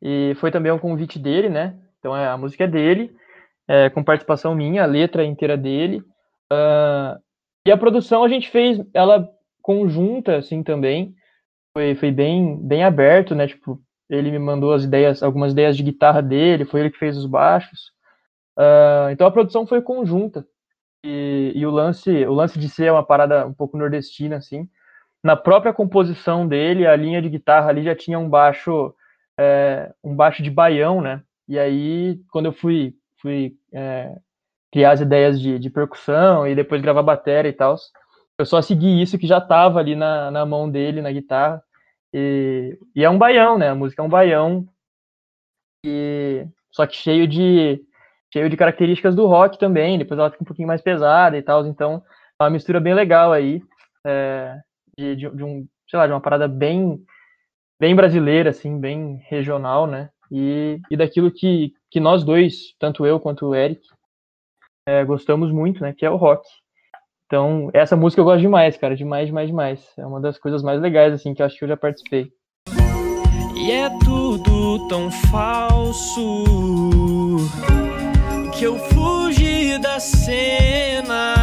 [0.00, 1.78] e foi também um convite dele, né?
[2.02, 3.14] Então é, a música é dele,
[3.68, 6.02] é, com participação minha, a letra inteira dele.
[6.52, 7.16] Uh,
[7.64, 9.28] e a produção a gente fez ela
[9.62, 11.14] conjunta, assim, também.
[11.72, 13.46] Foi, foi bem, bem aberto, né?
[13.46, 13.80] Tipo,
[14.10, 17.24] ele me mandou as ideias, algumas ideias de guitarra dele, foi ele que fez os
[17.24, 17.92] baixos.
[18.58, 20.44] Uh, então a produção foi conjunta.
[21.04, 24.68] E, e, o lance o lance de ser uma parada um pouco nordestina, assim,
[25.22, 28.92] na própria composição dele, a linha de guitarra ali já tinha um baixo,
[29.38, 31.22] é, um baixo de baião, né?
[31.52, 34.16] E aí, quando eu fui, fui é,
[34.72, 37.76] criar as ideias de, de, percussão e depois gravar bateria e tal,
[38.38, 41.62] eu só segui isso que já estava ali na, na mão dele, na guitarra.
[42.10, 43.68] E, e, é um baião, né?
[43.68, 44.66] A música é um baião,
[45.84, 47.84] e, só que cheio de,
[48.32, 49.98] cheio de características do rock também.
[49.98, 52.02] Depois ela fica um pouquinho mais pesada e tal, então
[52.40, 53.62] é uma mistura bem legal aí.
[54.06, 54.58] É,
[54.96, 56.98] de, de, de, um, sei lá, de uma parada bem,
[57.78, 60.08] bem brasileira, assim, bem regional, né?
[60.34, 63.82] E, e daquilo que, que nós dois, tanto eu quanto o Eric,
[64.88, 65.92] é, gostamos muito, né?
[65.92, 66.42] Que é o rock.
[67.26, 69.92] Então, essa música eu gosto demais, cara, demais, demais, demais.
[69.98, 72.32] É uma das coisas mais legais, assim, que eu acho que eu já participei.
[73.54, 76.44] E é tudo tão falso
[78.58, 81.41] que eu fugi da cena.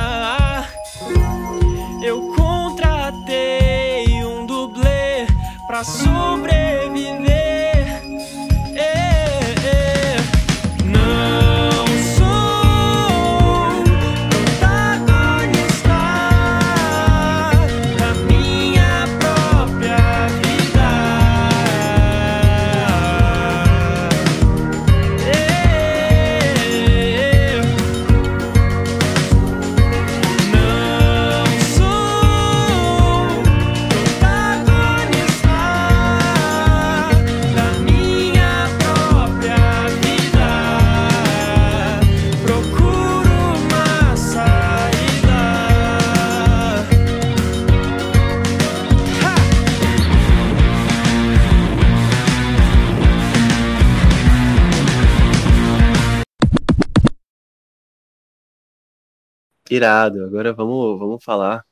[59.69, 60.25] Irado.
[60.25, 61.65] Agora vamos, vamos falar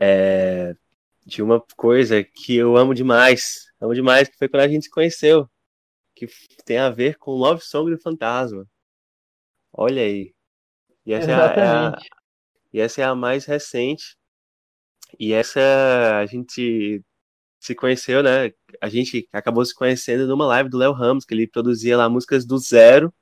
[0.00, 0.74] é,
[1.26, 3.66] de uma coisa que eu amo demais.
[3.80, 5.48] Amo demais, que foi quando a gente se conheceu.
[6.14, 6.26] Que
[6.64, 8.66] tem a ver com Love Song do Fantasma.
[9.72, 10.34] Olha aí.
[11.04, 11.98] E essa, é a, é a,
[12.72, 14.16] e essa é a mais recente.
[15.18, 15.60] E essa
[16.18, 17.02] a gente
[17.58, 18.52] se conheceu, né?
[18.80, 22.46] A gente acabou se conhecendo numa live do Léo Ramos, que ele produzia lá músicas
[22.46, 23.12] do zero.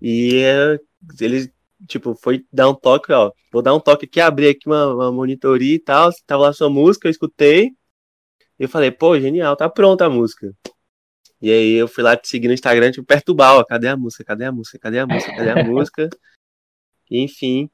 [0.00, 0.42] E
[1.20, 1.53] ele
[1.86, 3.32] tipo, foi dar um toque, ó.
[3.52, 6.10] Vou dar um toque aqui, abrir aqui uma, uma monitoria e tal.
[6.26, 7.72] Tava lá sua música, eu escutei.
[8.58, 10.54] E eu falei, pô, genial, tá pronta a música.
[11.40, 14.24] E aí eu fui lá te seguir no Instagram, tipo, perturbar, ó, cadê a música,
[14.24, 16.08] cadê a música, cadê a música, cadê a música?
[17.10, 17.70] E, enfim,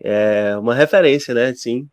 [0.00, 1.88] é uma referência, né, sim,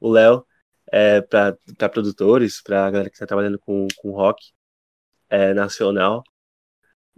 [0.00, 0.44] o Léo,
[0.92, 1.56] é, para
[1.90, 4.52] produtores, pra galera que tá trabalhando com, com rock
[5.30, 6.24] é, nacional.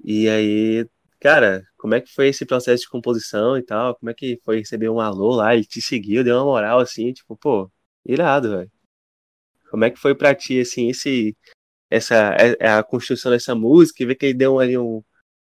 [0.04, 0.88] E aí
[1.20, 3.94] Cara, como é que foi esse processo de composição e tal?
[3.96, 5.54] Como é que foi receber um alô lá?
[5.54, 7.70] Ele te seguiu, deu uma moral assim, tipo, pô,
[8.04, 8.70] irado, velho.
[9.70, 11.36] Como é que foi pra ti, assim, esse,
[11.90, 15.02] essa, é, é a construção dessa música e ver que ele deu ali um,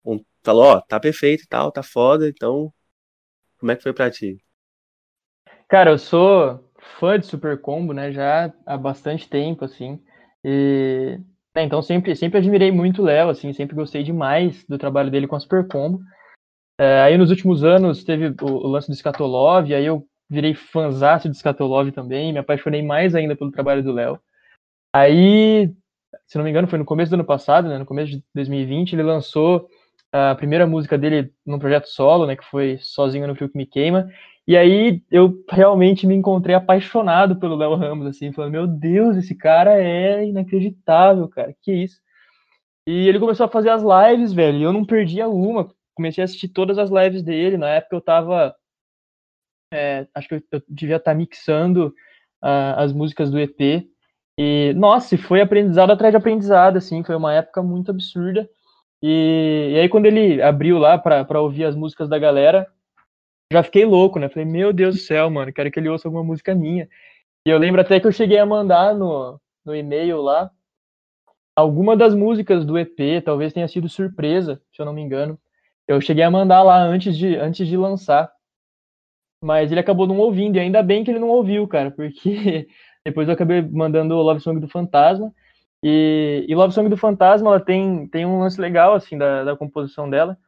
[0.04, 2.72] um falou, ó, tá perfeito e tal, tá foda, então
[3.58, 4.44] como é que foi pra ti?
[5.68, 10.02] Cara, eu sou fã de Super Combo, né, já há bastante tempo, assim,
[10.44, 11.18] e...
[11.54, 15.26] É, então sempre, sempre admirei muito o Léo, assim, sempre gostei demais do trabalho dele
[15.26, 16.00] com a Super Combo.
[16.80, 21.28] É, aí nos últimos anos teve o, o lance do Skatolov, aí eu virei fanzaço
[21.28, 24.18] de Skatolov também, me apaixonei mais ainda pelo trabalho do Léo.
[24.94, 25.70] Aí,
[26.26, 28.94] se não me engano, foi no começo do ano passado, né, no começo de 2020,
[28.94, 29.68] ele lançou
[30.10, 33.66] a primeira música dele num projeto solo, né, que foi Sozinho no Fio que Me
[33.66, 34.08] Queima,
[34.46, 39.34] e aí eu realmente me encontrei apaixonado pelo Léo Ramos, assim, falando, meu Deus, esse
[39.36, 42.00] cara é inacreditável, cara, que isso.
[42.86, 46.24] E ele começou a fazer as lives, velho, e eu não perdia uma, comecei a
[46.24, 48.54] assistir todas as lives dele, na época eu tava,
[49.72, 51.94] é, acho que eu, devia estar tá mixando
[52.42, 53.88] uh, as músicas do EP,
[54.36, 58.48] e, nossa, foi aprendizado atrás de aprendizado, assim, foi uma época muito absurda,
[59.00, 62.66] e, e aí quando ele abriu lá para ouvir as músicas da galera,
[63.52, 64.28] já fiquei louco, né?
[64.28, 66.88] Falei, meu Deus do céu, mano, quero que ele ouça alguma música minha.
[67.46, 70.50] E eu lembro até que eu cheguei a mandar no, no e-mail lá
[71.54, 75.38] alguma das músicas do EP, talvez tenha sido surpresa, se eu não me engano.
[75.86, 78.32] Eu cheguei a mandar lá antes de, antes de lançar.
[79.42, 82.68] Mas ele acabou não ouvindo, e ainda bem que ele não ouviu, cara, porque
[83.04, 85.32] depois eu acabei mandando o Love Song do Fantasma.
[85.84, 89.56] E, e Love Song do Fantasma, ela tem, tem um lance legal, assim, da, da
[89.56, 90.38] composição dela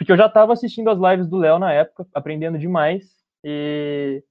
[0.00, 3.04] porque eu já estava assistindo as lives do Léo na época, aprendendo demais.
[3.44, 4.24] E,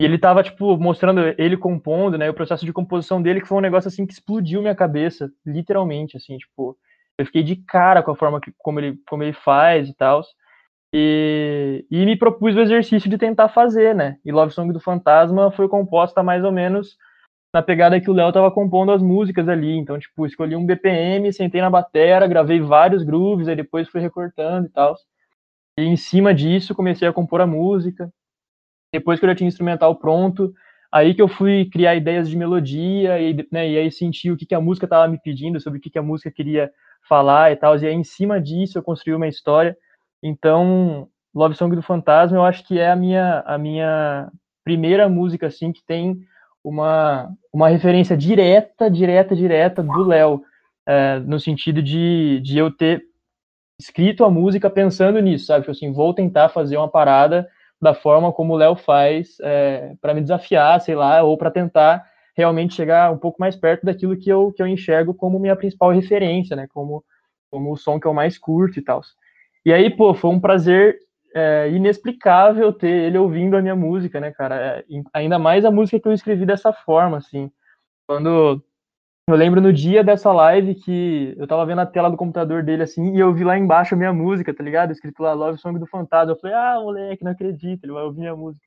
[0.00, 2.28] e ele estava tipo, mostrando ele compondo, né?
[2.28, 6.16] O processo de composição dele, que foi um negócio, assim, que explodiu minha cabeça, literalmente,
[6.16, 6.76] assim, tipo...
[7.16, 10.20] Eu fiquei de cara com a forma que, como, ele, como ele faz e tal.
[10.92, 14.16] E, e me propus o exercício de tentar fazer, né?
[14.24, 16.96] E Love Song do Fantasma foi composta mais ou menos
[17.54, 19.78] na pegada que o Léo tava compondo as músicas ali.
[19.78, 24.66] Então, tipo, escolhi um BPM, sentei na batera, gravei vários grooves, aí depois fui recortando
[24.66, 24.96] e tal.
[25.78, 28.12] E em cima disso comecei a compor a música.
[28.92, 30.52] Depois que eu já tinha instrumental pronto,
[30.92, 34.46] aí que eu fui criar ideias de melodia e, né, e aí senti o que,
[34.46, 36.72] que a música tava me pedindo, sobre o que, que a música queria
[37.08, 37.78] falar e tal.
[37.78, 39.76] E aí em cima disso eu construí uma história.
[40.20, 44.28] Então, Love Song do Fantasma, eu acho que é a minha a minha
[44.64, 46.26] primeira música assim que tem
[46.64, 50.42] uma, uma referência direta, direta, direta do Léo,
[50.86, 53.04] é, no sentido de, de eu ter
[53.78, 55.60] escrito a música pensando nisso, sabe?
[55.60, 57.46] Tipo assim, vou tentar fazer uma parada
[57.80, 62.02] da forma como o Léo faz é, para me desafiar, sei lá, ou para tentar
[62.36, 65.90] realmente chegar um pouco mais perto daquilo que eu, que eu enxergo como minha principal
[65.90, 66.66] referência, né?
[66.72, 67.04] Como,
[67.50, 69.02] como o som que eu mais curto e tal.
[69.66, 70.98] E aí, pô, foi um prazer
[71.34, 74.54] é, inexplicável ter ele ouvindo a minha música, né, cara?
[74.54, 77.50] É, ainda mais a música que eu escrevi dessa forma, assim.
[78.06, 78.62] Quando
[79.28, 82.82] eu lembro no dia dessa live que eu tava vendo a tela do computador dele
[82.82, 84.92] assim e eu vi lá embaixo a minha música, tá ligado?
[84.92, 86.32] Escrito lá Love Song do Fantasma.
[86.32, 88.64] Eu falei, ah, moleque, não acredito, ele vai ouvir minha música.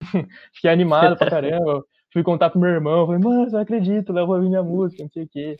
[0.52, 1.84] Fiquei animado pra caramba.
[2.12, 5.10] Fui contar pro meu irmão, falei, mano, não acredito, Léo vai ouvir minha música, não
[5.10, 5.56] sei o quê.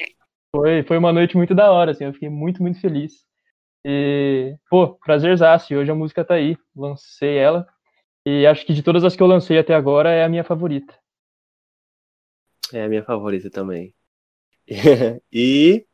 [0.55, 3.25] Foi, foi uma noite muito da hora, assim, eu fiquei muito, muito feliz.
[3.85, 5.73] E, pô, prazerzaço.
[5.73, 6.57] E hoje a música tá aí.
[6.75, 7.67] Lancei ela.
[8.25, 10.95] E acho que de todas as que eu lancei até agora é a minha favorita.
[12.73, 13.95] É a minha favorita também.
[15.33, 15.87] e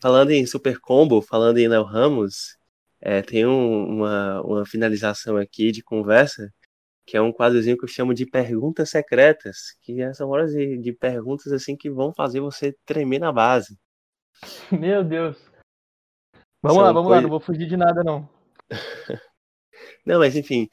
[0.00, 2.56] falando em Super Combo, falando em Léo Ramos,
[3.00, 6.52] é, tem um, uma, uma finalização aqui de conversa,
[7.06, 10.92] que é um quadrozinho que eu chamo de perguntas secretas, que são horas de, de
[10.92, 13.78] perguntas assim que vão fazer você tremer na base.
[14.72, 15.51] Meu Deus.
[16.62, 18.28] Vamos São lá, vamos lá, não vou fugir de nada, não.
[20.06, 20.68] não, mas enfim.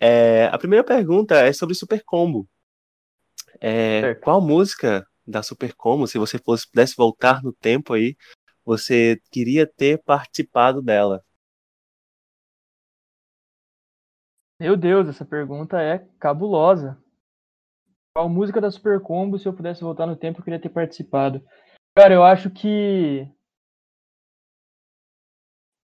[0.00, 2.48] É, a primeira pergunta é sobre Super Combo.
[3.60, 8.16] É, qual música da Super Combo, se você fosse, pudesse voltar no tempo aí,
[8.64, 11.22] você queria ter participado dela?
[14.60, 16.98] Meu Deus, essa pergunta é cabulosa.
[18.12, 21.44] Qual música da Super Combo, se eu pudesse voltar no tempo, eu queria ter participado?
[21.96, 23.28] Cara, eu acho que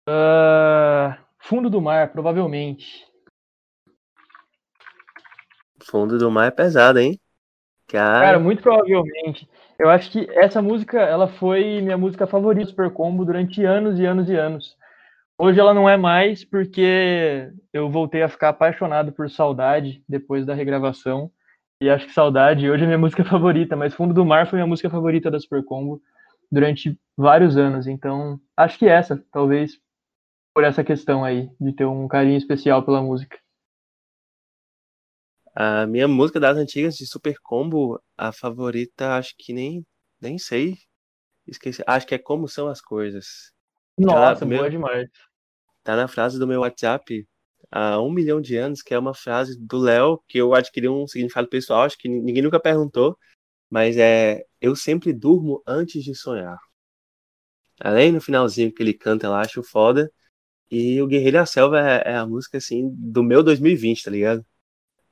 [0.08, 3.06] Uh, fundo do mar, provavelmente.
[5.82, 7.20] Fundo do mar é pesado, hein?
[7.88, 8.26] Cara...
[8.26, 9.48] Cara, muito provavelmente.
[9.78, 14.06] Eu acho que essa música, ela foi minha música favorita Super Combo durante anos e
[14.06, 14.78] anos e anos.
[15.38, 20.54] Hoje ela não é mais porque eu voltei a ficar apaixonado por Saudade depois da
[20.54, 21.32] regravação.
[21.82, 24.68] E acho que Saudade hoje é minha música favorita, mas Fundo do Mar foi minha
[24.68, 26.02] música favorita da Super Combo
[26.52, 27.88] durante vários anos.
[27.88, 29.83] Então, acho que essa, talvez
[30.54, 33.38] por essa questão aí, de ter um carinho especial pela música.
[35.56, 39.86] A minha música das antigas de Super Combo, a favorita, acho que nem,
[40.20, 40.78] nem sei.
[41.48, 41.84] Esqueci.
[41.86, 43.52] Acho que é Como São as Coisas.
[43.98, 45.10] Nossa, boa demais.
[45.84, 47.28] tá na frase do meu WhatsApp
[47.72, 51.08] há um milhão de anos, que é uma frase do Léo, que eu adquiri um
[51.08, 53.18] significado pessoal, acho que ninguém nunca perguntou,
[53.70, 56.58] mas é eu sempre durmo antes de sonhar.
[57.80, 60.12] Além no finalzinho que ele canta lá, acho foda.
[60.74, 64.44] E o Guerreiro da Selva é, é, a música, assim, do meu 2020, tá ligado?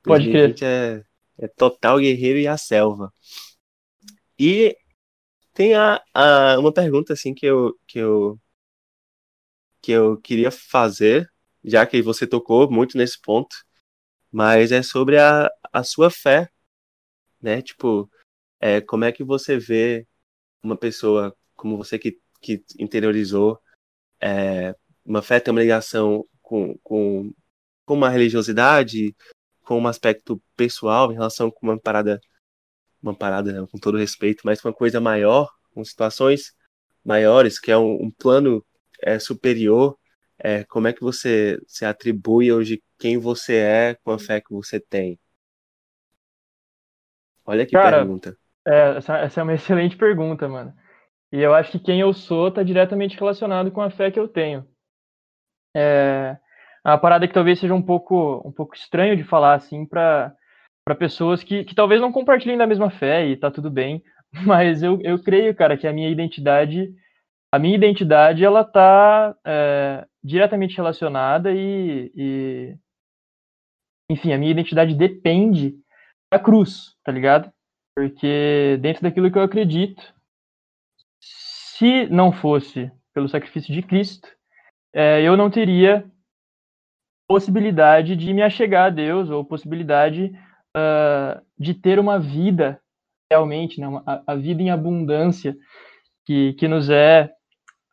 [0.02, 1.06] Pode 2020 crer.
[1.38, 3.14] É, é total Guerreiro e a Selva.
[4.36, 4.76] E
[5.54, 8.40] tem a, a, uma pergunta, assim, que eu, que eu
[9.80, 11.30] que eu queria fazer,
[11.64, 13.54] já que você tocou muito nesse ponto,
[14.32, 16.48] mas é sobre a, a sua fé,
[17.40, 17.62] né?
[17.62, 18.10] Tipo,
[18.60, 20.06] é, como é que você vê
[20.60, 23.60] uma pessoa como você que, que interiorizou
[24.20, 24.74] é,
[25.04, 27.32] uma fé tem uma ligação com, com,
[27.84, 29.14] com uma religiosidade,
[29.64, 32.20] com um aspecto pessoal em relação com uma parada,
[33.02, 36.54] uma parada né, com todo respeito, mas com uma coisa maior, com situações
[37.04, 38.64] maiores, que é um, um plano
[39.02, 39.98] é, superior,
[40.38, 44.52] é, como é que você se atribui hoje quem você é com a fé que
[44.52, 45.18] você tem?
[47.44, 48.36] Olha que Cara, pergunta.
[48.66, 50.74] É, essa, essa é uma excelente pergunta, mano.
[51.30, 54.28] E eu acho que quem eu sou está diretamente relacionado com a fé que eu
[54.28, 54.66] tenho.
[55.74, 56.36] É
[56.84, 60.34] uma parada que talvez seja um pouco, um pouco estranho de falar assim para
[60.98, 64.02] pessoas que, que talvez não compartilhem da mesma fé e tá tudo bem,
[64.44, 66.92] mas eu, eu creio, cara, que a minha identidade
[67.54, 72.76] a minha identidade ela está é, diretamente relacionada e, e,
[74.10, 75.78] enfim, a minha identidade depende
[76.32, 77.52] da cruz, tá ligado?
[77.94, 80.02] Porque dentro daquilo que eu acredito,
[81.20, 84.26] se não fosse pelo sacrifício de Cristo,
[84.94, 86.04] é, eu não teria
[87.26, 90.32] possibilidade de me achegar a Deus ou possibilidade
[90.76, 92.78] uh, de ter uma vida
[93.30, 95.56] realmente, né, uma, a, a vida em abundância
[96.26, 97.30] que, que nos é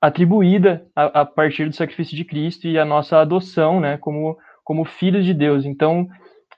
[0.02, 4.86] atribuída a, a, partir do sacrifício de Cristo e a nossa adoção, né, como, como
[4.86, 5.66] filhos de Deus.
[5.66, 6.08] Então,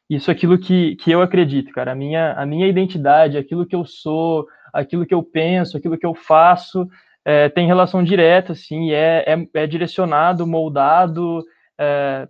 [0.10, 1.92] isso é aquilo que, que eu acredito, cara.
[1.92, 6.06] A minha, a minha identidade, aquilo que eu sou, aquilo que eu penso, aquilo que
[6.06, 6.88] eu faço,
[7.24, 11.44] é, tem relação direta, assim, é, é, é direcionado, moldado
[11.80, 12.28] é,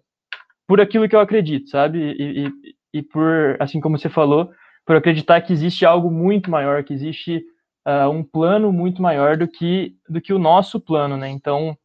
[0.68, 2.00] por aquilo que eu acredito, sabe?
[2.00, 4.52] E, e, e, por, assim como você falou,
[4.86, 7.44] por acreditar que existe algo muito maior, que existe
[7.88, 11.30] uh, um plano muito maior do que do que o nosso plano, né?
[11.30, 11.78] Então,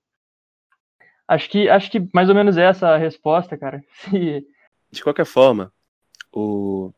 [1.29, 3.83] acho que acho que mais ou menos essa a resposta, cara.
[4.91, 5.73] De qualquer forma,
[6.33, 6.93] o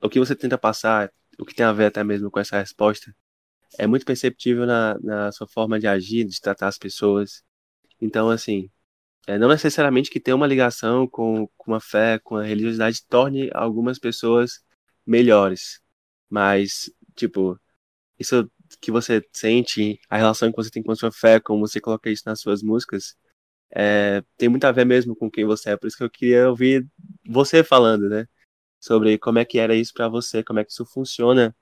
[0.00, 3.14] o que você tenta passar, o que tem a ver até mesmo com essa resposta,
[3.78, 7.42] é muito perceptível na, na sua forma de agir, de tratar as pessoas.
[8.00, 8.70] Então, assim,
[9.26, 13.50] é, não necessariamente que ter uma ligação com, com a fé, com a religiosidade, torne
[13.54, 14.62] algumas pessoas
[15.06, 15.80] melhores.
[16.30, 17.58] Mas, tipo,
[18.18, 18.50] isso
[18.80, 22.10] que você sente, a relação que você tem com a sua fé, como você coloca
[22.10, 23.16] isso nas suas músicas,
[23.70, 25.76] é, tem muito a ver mesmo com quem você é.
[25.76, 26.86] Por isso que eu queria ouvir
[27.26, 28.26] você falando, né?
[28.80, 31.56] Sobre como é que era isso para você, como é que isso funciona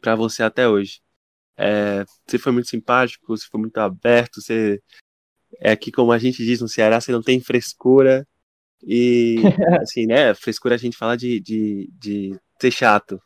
[0.00, 1.00] para você até hoje.
[1.56, 4.80] É, você foi muito simpático, você foi muito aberto, você
[5.60, 8.26] é aqui como a gente diz no Ceará, você não tem frescura
[8.82, 9.36] e
[9.82, 10.34] assim, né?
[10.34, 13.20] Frescura a gente fala de, de, de ser chato,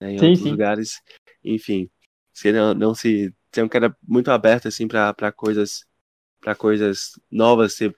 [0.00, 0.50] né, em sim, outros sim.
[0.50, 1.00] lugares
[1.44, 1.90] enfim,
[2.32, 3.34] você não, não se.
[3.52, 5.84] Você é um cara muito aberto, assim, para coisas
[6.40, 7.74] para coisas novas.
[7.74, 7.92] Você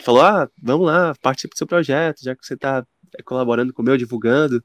[0.00, 2.86] falou, ah, vamos lá, participe do seu projeto, já que você está
[3.24, 4.62] colaborando com o meu, divulgando.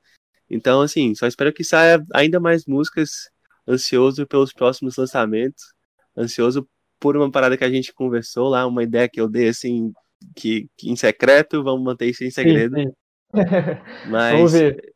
[0.50, 3.30] Então, assim, só espero que saia ainda mais músicas,
[3.68, 5.74] ansioso pelos próximos lançamentos,
[6.18, 6.68] ansioso
[6.99, 9.91] por uma parada que a gente conversou lá, uma ideia que eu dei, assim,
[10.36, 12.76] que, que em secreto, vamos manter isso em segredo.
[12.78, 12.88] Sim,
[13.36, 14.09] sim.
[14.09, 14.93] Mas vamos ver.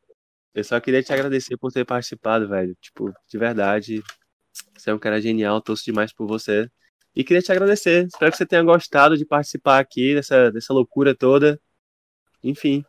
[0.53, 2.75] Eu só queria te agradecer por ter participado, velho.
[2.81, 4.01] Tipo, de verdade.
[4.75, 6.67] Você é um cara genial, torço demais por você.
[7.15, 8.07] E queria te agradecer.
[8.07, 11.59] Espero que você tenha gostado de participar aqui dessa, dessa loucura toda.
[12.43, 12.83] Enfim.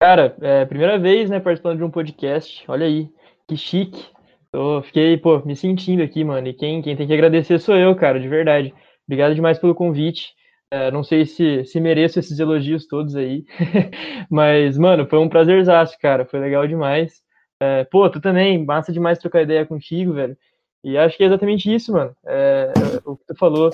[0.00, 2.64] Cara, é primeira vez, né, participando de um podcast.
[2.66, 3.10] Olha aí,
[3.46, 4.06] que chique.
[4.52, 6.46] Eu fiquei, pô, me sentindo aqui, mano.
[6.46, 8.74] E quem, quem tem que agradecer sou eu, cara, de verdade.
[9.06, 10.34] Obrigado demais pelo convite.
[10.70, 13.44] É, não sei se, se mereço esses elogios todos aí.
[14.30, 16.26] Mas, mano, foi um prazerzaço, cara.
[16.26, 17.22] Foi legal demais.
[17.60, 20.36] É, pô, tu também, massa demais trocar ideia contigo, velho.
[20.84, 22.14] E acho que é exatamente isso, mano.
[22.26, 23.70] É, é, o que tu falou,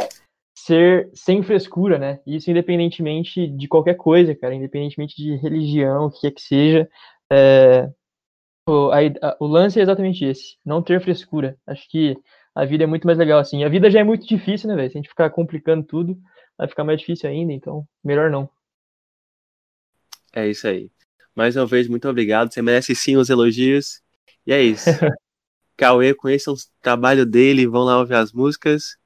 [0.57, 2.21] ser sem frescura, né?
[2.27, 4.55] Isso independentemente de qualquer coisa, cara.
[4.55, 6.89] Independentemente de religião, o que quer que seja.
[7.33, 7.89] É,
[8.69, 11.57] Tipo, o, a, o lance é exatamente esse, não ter frescura.
[11.67, 12.15] Acho que
[12.55, 13.65] a vida é muito mais legal assim.
[13.65, 14.91] A vida já é muito difícil, né, velho?
[14.91, 16.19] Se a gente ficar complicando tudo,
[16.57, 18.51] vai ficar mais difícil ainda, então melhor não.
[20.35, 20.91] É isso aí.
[21.35, 22.53] Mais uma vez, muito obrigado.
[22.53, 24.03] Você merece sim os elogios.
[24.47, 24.85] E é isso.
[25.75, 28.99] Cauê, conheçam o trabalho dele, vão lá ouvir as músicas.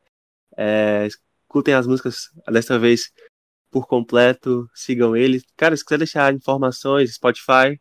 [0.56, 3.12] É, escutem as músicas desta vez
[3.70, 5.40] por completo, sigam ele.
[5.56, 7.78] Cara, se quiser deixar informações, Spotify,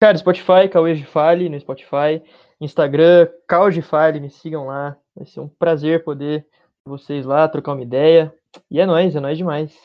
[0.00, 2.22] Cara, Spotify, Cauê de Fale no Spotify,
[2.60, 4.96] Instagram, Cauê de Fale, me sigam lá.
[5.14, 6.46] Vai ser um prazer poder
[6.84, 8.32] vocês lá, trocar uma ideia.
[8.70, 9.76] E é nóis, é nóis demais.